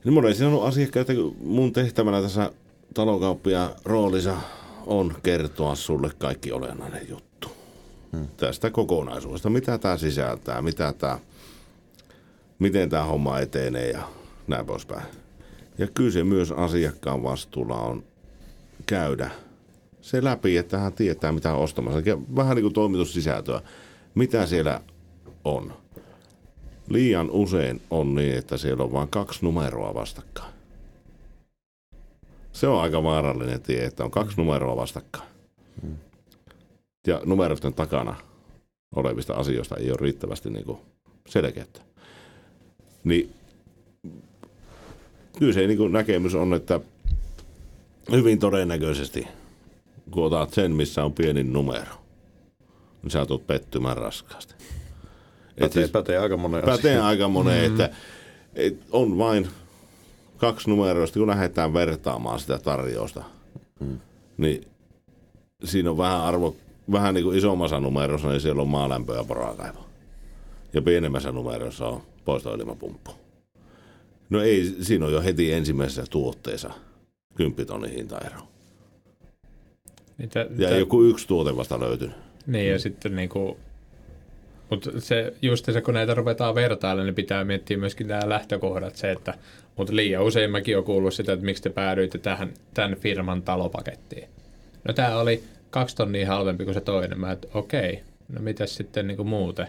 [0.05, 2.51] niin monesti sanonut asiakkaat, että mun tehtävänä tässä
[2.95, 4.37] talokauppia roolissa
[4.87, 7.49] on kertoa sulle kaikki olennainen juttu.
[8.13, 8.29] hmm.
[8.37, 9.51] tästä kokonaisuudesta.
[9.51, 11.19] Mitä tämä sisältää, mitä tämä,
[12.59, 14.09] miten tämä homma etenee ja
[14.47, 15.24] näin poispäin.
[15.79, 18.05] Ja kyllä se myös asiakkaan vastuulla on
[18.87, 19.31] käydä
[20.01, 22.01] se läpi, että hän tietää, mitä on ostamassa.
[22.37, 23.61] Vähän niin kuin toimitussisältöä.
[24.15, 24.81] Mitä siellä
[25.45, 25.73] on?
[26.89, 30.55] Liian usein on niin, että siellä on vain kaksi numeroa vastakkain.
[32.53, 35.29] Se on aika vaarallinen tie, että on kaksi numeroa vastakkain.
[37.07, 38.17] Ja numeroiden takana
[38.97, 40.79] olevista asioista ei ole riittävästi niin kuin
[41.29, 41.67] selkeää.
[43.05, 43.35] Niin
[45.39, 46.81] kyllä se niin kuin näkemys on, että
[48.13, 49.29] hyvin todennäköisesti,
[50.11, 51.95] kun otat sen, missä on pienin numero,
[53.03, 54.55] niin sä tulet pettymään raskaasti.
[55.61, 57.85] Pätee, siis, pätee aika moneen Pätee aika moneen, mm-hmm.
[57.85, 57.97] että,
[58.55, 59.49] että on vain
[60.37, 63.25] kaksi numeroista, kun lähdetään vertaamaan sitä tarjousta,
[63.81, 63.99] mm.
[64.37, 64.67] niin
[65.65, 66.57] siinä on vähän arvo,
[66.93, 69.87] vähän niin kuin isommassa numerossa, niin siellä on maalämpö ja porakaivo.
[70.73, 73.24] Ja pienemmässä numerossa on poistoilmapumppu.
[74.31, 76.71] No ei, siinä on jo heti ensimmäisessä tuotteessa
[77.35, 78.41] kymppitonnin hintaero.
[80.19, 80.77] Niin ja tä...
[80.77, 82.17] joku yksi tuote vasta löytynyt.
[82.47, 83.57] Niin ja sitten niin kuin
[84.71, 88.97] mutta se, just se, kun näitä ruvetaan vertailla, niin pitää miettiä myöskin nämä lähtökohdat.
[88.97, 89.35] Se, että,
[89.77, 94.29] mutta liian usein mäkin olen kuullut sitä, että miksi te päädyitte tähän, tämän firman talopakettiin.
[94.89, 97.21] No tämä oli kaksi tonnia halvempi kuin se toinen.
[97.21, 99.67] Mä että okei, no mitä sitten niin kuin muuten?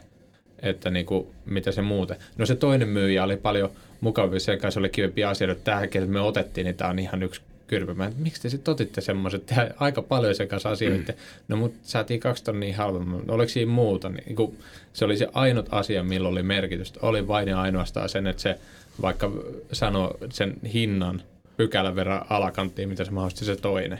[0.62, 2.18] Että niin kuin, mitä se muuten?
[2.38, 3.70] No se toinen myyjä oli paljon
[4.06, 7.41] mukavampi, sen kanssa oli kivempi asia, että tämäkin me otettiin, niin tämä on ihan yksi
[7.68, 11.12] kyrpymään, että miksi te sitten otitte semmoiset, aika paljon sen kanssa asioita.
[11.12, 11.18] Mm.
[11.47, 14.10] No mutta saatiin kaksi tonnia halvemmin, oliko siinä muuta?
[14.10, 14.58] Niin, kun
[14.93, 16.99] se oli se ainut asia, millä oli merkitystä.
[17.01, 18.60] Oli vain ja ainoastaan sen, että se
[19.01, 19.32] vaikka
[19.72, 21.22] sanoi sen hinnan
[21.58, 23.99] pykälän verran alakanttiin, mitä se mahdollisesti se toinen.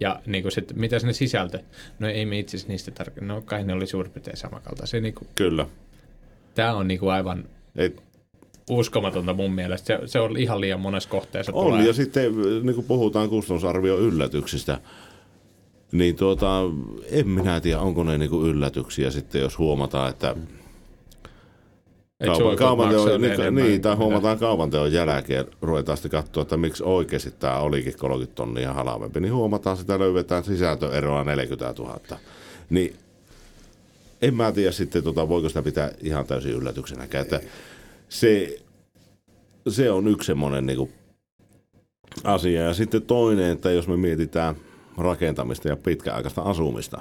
[0.00, 1.58] Ja niin kuin sit, mitä ne sisältö?
[1.98, 3.28] No ei me itse niistä tarkkaan.
[3.28, 5.00] No kai ne oli suurin piirtein samankaltaisia.
[5.00, 5.66] Niin kuin, Kyllä.
[6.54, 7.44] Tämä on niin kuin aivan...
[7.76, 7.96] Ei,
[8.70, 9.86] uskomatonta mun mielestä.
[9.86, 11.52] Se, se on ihan liian monessa kohteessa.
[11.54, 11.86] On, tulee.
[11.86, 12.32] ja sitten
[12.62, 14.80] niin kuin puhutaan kustannusarvio yllätyksistä,
[15.92, 16.60] niin tuota,
[17.10, 20.36] en minä tiedä, onko ne niin kuin yllätyksiä sitten, jos huomataan, että
[22.26, 27.58] Kaupan, kaupanteon, niin, niin, tai huomataan kaupanteon jälkeen, ruvetaan sitten katsoa, että miksi oikeasti tämä
[27.58, 32.00] olikin 30 tonnia halvempi, niin huomataan, sitä löydetään sisältöeroa 40 000.
[32.70, 32.96] Niin
[34.22, 37.04] en mä tiedä sitten, tota, voiko sitä pitää ihan täysin yllätyksenä.
[37.04, 37.40] Että
[38.12, 38.58] se,
[39.68, 40.92] se on yksi semmoinen niin
[42.24, 42.62] asia.
[42.62, 44.56] Ja sitten toinen, että jos me mietitään
[44.98, 47.00] rakentamista ja pitkäaikaista asumista,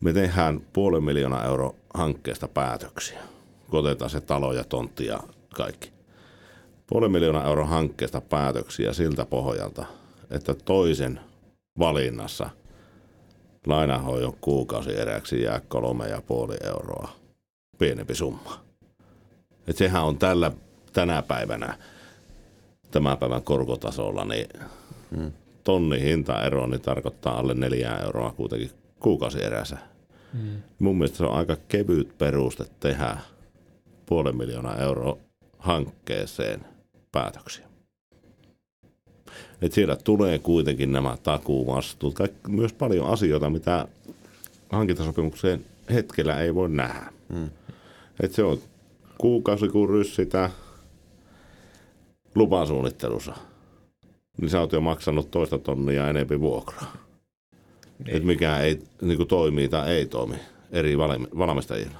[0.00, 3.20] me tehdään puolen miljoonaa euro hankkeesta päätöksiä,
[3.70, 5.20] kun otetaan se talo ja tontti ja
[5.54, 5.92] kaikki.
[6.86, 9.86] Puolen miljoonaa euro hankkeesta päätöksiä siltä pohjalta,
[10.30, 11.20] että toisen
[11.78, 12.50] valinnassa
[13.66, 17.08] lainahoidon kuukausi eräksi jää kolme ja puoli euroa
[17.78, 18.67] pienempi summa.
[19.68, 20.52] Että sehän on tällä,
[20.92, 21.78] tänä päivänä,
[22.90, 24.46] tämän päivän korkotasolla, niin
[25.16, 25.32] hmm.
[25.64, 29.78] tonni hintaero niin tarkoittaa alle neljää euroa kuitenkin kuukausi erässä.
[30.32, 30.62] Hmm.
[30.78, 33.16] Mun mielestä se on aika kevyt peruste tehdä
[34.06, 35.16] puolen miljoonaa euroa
[35.58, 36.60] hankkeeseen
[37.12, 37.68] päätöksiä.
[39.62, 43.88] Et siellä tulee kuitenkin nämä takuuvastuut, myös paljon asioita, mitä
[44.70, 47.12] hankintasopimukseen hetkellä ei voi nähdä.
[47.32, 47.50] Hmm.
[48.20, 48.58] Et se on
[49.18, 50.50] kuukausi, kun ryssitä
[52.34, 53.34] lupasuunnittelussa,
[54.40, 56.96] niin sä oot jo maksanut toista tonnia enempi vuokraa.
[57.98, 58.16] Niin.
[58.16, 60.36] Että mikä ei niin kuin toimii tai ei toimi
[60.70, 60.98] eri
[61.38, 61.98] valmistajilla.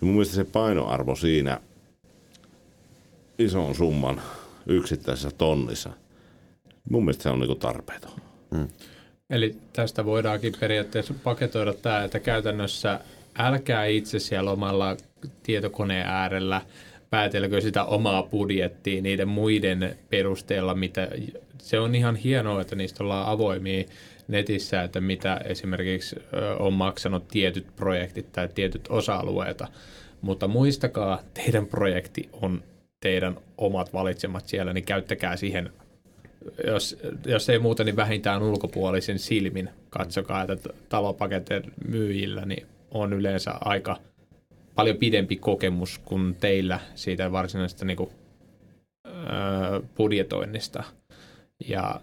[0.00, 1.60] Ja mun mielestä se painoarvo siinä
[3.38, 4.22] ison summan
[4.66, 5.90] yksittäisessä tonnissa,
[6.90, 8.10] mun mielestä se on niin tarpeeton.
[8.54, 8.68] Hmm.
[9.30, 13.00] Eli tästä voidaankin periaatteessa paketoida tämä, että käytännössä
[13.38, 14.96] älkää itse siellä omalla
[15.42, 16.60] tietokoneen äärellä
[17.10, 21.08] päätelkö sitä omaa budjettia niiden muiden perusteella, mitä
[21.58, 23.84] se on ihan hienoa, että niistä ollaan avoimia
[24.28, 26.16] netissä, että mitä esimerkiksi
[26.58, 29.68] on maksanut tietyt projektit tai tietyt osa-alueita,
[30.20, 32.62] mutta muistakaa, teidän projekti on
[33.00, 35.70] teidän omat valitsemat siellä, niin käyttäkää siihen,
[36.66, 39.70] jos, jos ei muuta, niin vähintään ulkopuolisen silmin.
[39.90, 43.96] Katsokaa, että talopaketin myyjillä niin on yleensä aika–
[44.74, 48.10] paljon pidempi kokemus kuin teillä siitä varsinaisesta niin kuin,
[49.06, 50.84] öö, budjetoinnista.
[51.68, 52.00] Ja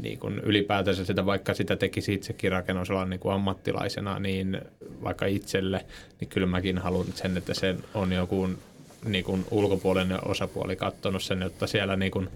[0.00, 4.60] niin kuin ylipäätänsä sitä, vaikka sitä tekisi itsekin rakennusalan niin kuin ammattilaisena, niin
[5.02, 5.86] vaikka itselle,
[6.20, 8.48] niin kyllä mäkin haluan sen, että se on joku
[9.04, 12.28] niin kuin ulkopuolinen osapuoli katsonut sen, että siellä niin kuin,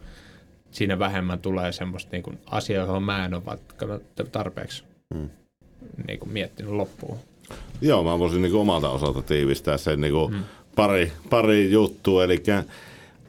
[0.70, 4.00] siinä vähemmän tulee semmoista niin kuin asiaa, johon mä en ole
[4.32, 4.84] tarpeeksi
[5.14, 5.30] hmm.
[6.06, 7.18] Niin kuin miettinyt loppuun.
[7.80, 10.44] Joo, mä voisin niin omalta osalta tiivistää sen niin kuin mm.
[10.76, 12.24] pari, pari juttua.
[12.24, 12.42] Eli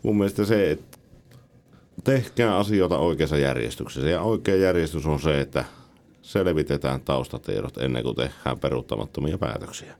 [0.03, 0.97] mun mielestä se, että
[2.03, 4.09] tehkää asioita oikeassa järjestyksessä.
[4.09, 5.65] Ja oikea järjestys on se, että
[6.21, 9.95] selvitetään taustatiedot ennen kuin tehdään peruuttamattomia päätöksiä.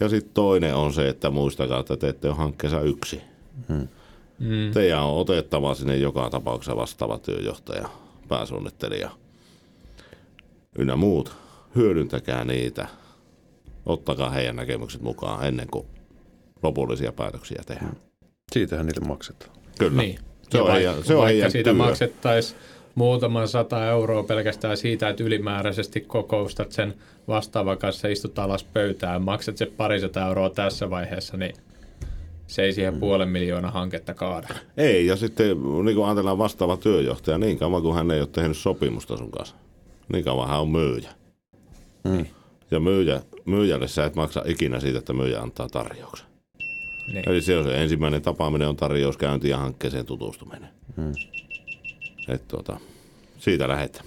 [0.00, 3.22] Ja sitten toinen on se, että muistakaa, että te ette ole hankkeessa yksi.
[3.68, 3.88] Hmm.
[4.38, 4.72] Mm.
[4.74, 7.88] Teidän on otettava sinne joka tapauksessa vastaava työjohtaja,
[8.28, 9.10] pääsuunnittelija
[10.78, 11.36] ynnä muut.
[11.78, 12.88] Hyödyntäkää niitä.
[13.86, 15.86] Ottakaa heidän näkemykset mukaan ennen kuin
[16.62, 17.96] lopullisia päätöksiä tehdään.
[18.52, 19.50] Siitähän niille maksetaan.
[19.78, 20.02] Kyllä.
[20.02, 20.18] Niin.
[20.50, 21.78] Se Ja on vaikka, heidän, se on vaikka siitä työ.
[21.78, 22.60] maksettaisiin
[22.94, 26.94] muutaman sata euroa pelkästään siitä, että ylimääräisesti kokoustat sen
[27.28, 31.54] vastaavan kanssa, istut alas pöytään, maksat se parisata euroa tässä vaiheessa, niin
[32.46, 34.48] se ei siihen puolen miljoona hanketta kaada.
[34.76, 35.46] Ei, ja sitten
[35.84, 39.56] niin kuin ajatellaan vastaava työjohtaja, niin kauan kuin hän ei ole tehnyt sopimusta sun kanssa,
[40.12, 41.10] niin kauan hän on myyjä.
[42.08, 42.26] Mm.
[42.70, 46.26] Ja myyjä, myyjälle sä et maksa ikinä siitä, että myyjä antaa tarjouksen.
[47.12, 47.28] Niin.
[47.28, 50.68] Eli se on se ensimmäinen tapaaminen on tarjouskäynti ja hankkeeseen tutustuminen.
[50.96, 51.12] Mm.
[52.28, 52.80] Et tuota,
[53.38, 54.04] siitä lähdetään.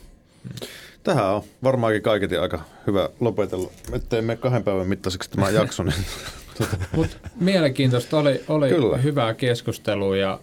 [1.03, 3.69] Tähän on varmaankin kaiketi aika hyvä lopetella.
[3.93, 6.05] Ettei mene kahden päivän mittaiseksi tämä jakso, niin
[6.95, 8.97] Mutta mielenkiintoista oli, oli Kyllä.
[8.97, 10.39] hyvää keskustelua ja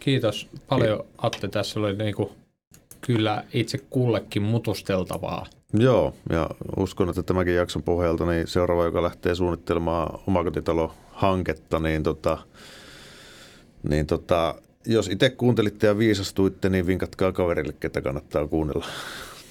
[0.00, 1.48] kiitos paljon Atte.
[1.48, 2.32] Tässä oli niinku
[3.00, 5.46] kyllä itse kullekin mutusteltavaa.
[5.72, 12.38] Joo, ja uskon, että tämänkin jakson pohjalta niin seuraava, joka lähtee suunnittelemaan omakotitalo-hanketta, niin, tota,
[13.88, 14.54] niin tota,
[14.86, 18.86] jos itse kuuntelitte ja viisastuitte, niin vinkatkaa kaverille, ketä kannattaa kuunnella.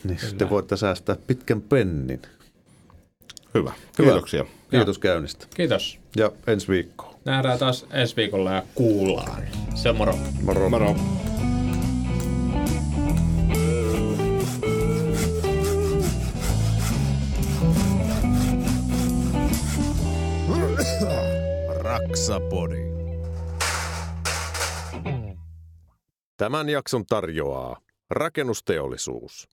[0.03, 2.21] Niin sitten voitte säästää pitkän pennin.
[3.53, 3.71] Hyvä.
[3.99, 4.09] Hyvä.
[4.11, 4.45] Kiitoksia.
[4.71, 5.47] Kiitos käynnistä.
[5.55, 5.99] Kiitos.
[6.15, 7.15] Ja ensi viikkoon.
[7.25, 9.43] Nähdään taas ensi viikolla ja kuullaan.
[9.75, 10.15] Se moro.
[10.43, 10.69] Moro.
[10.69, 10.95] Moro.
[21.91, 22.81] Raksapodi.
[26.37, 27.77] Tämän jakson tarjoaa
[28.09, 29.49] rakennusteollisuus.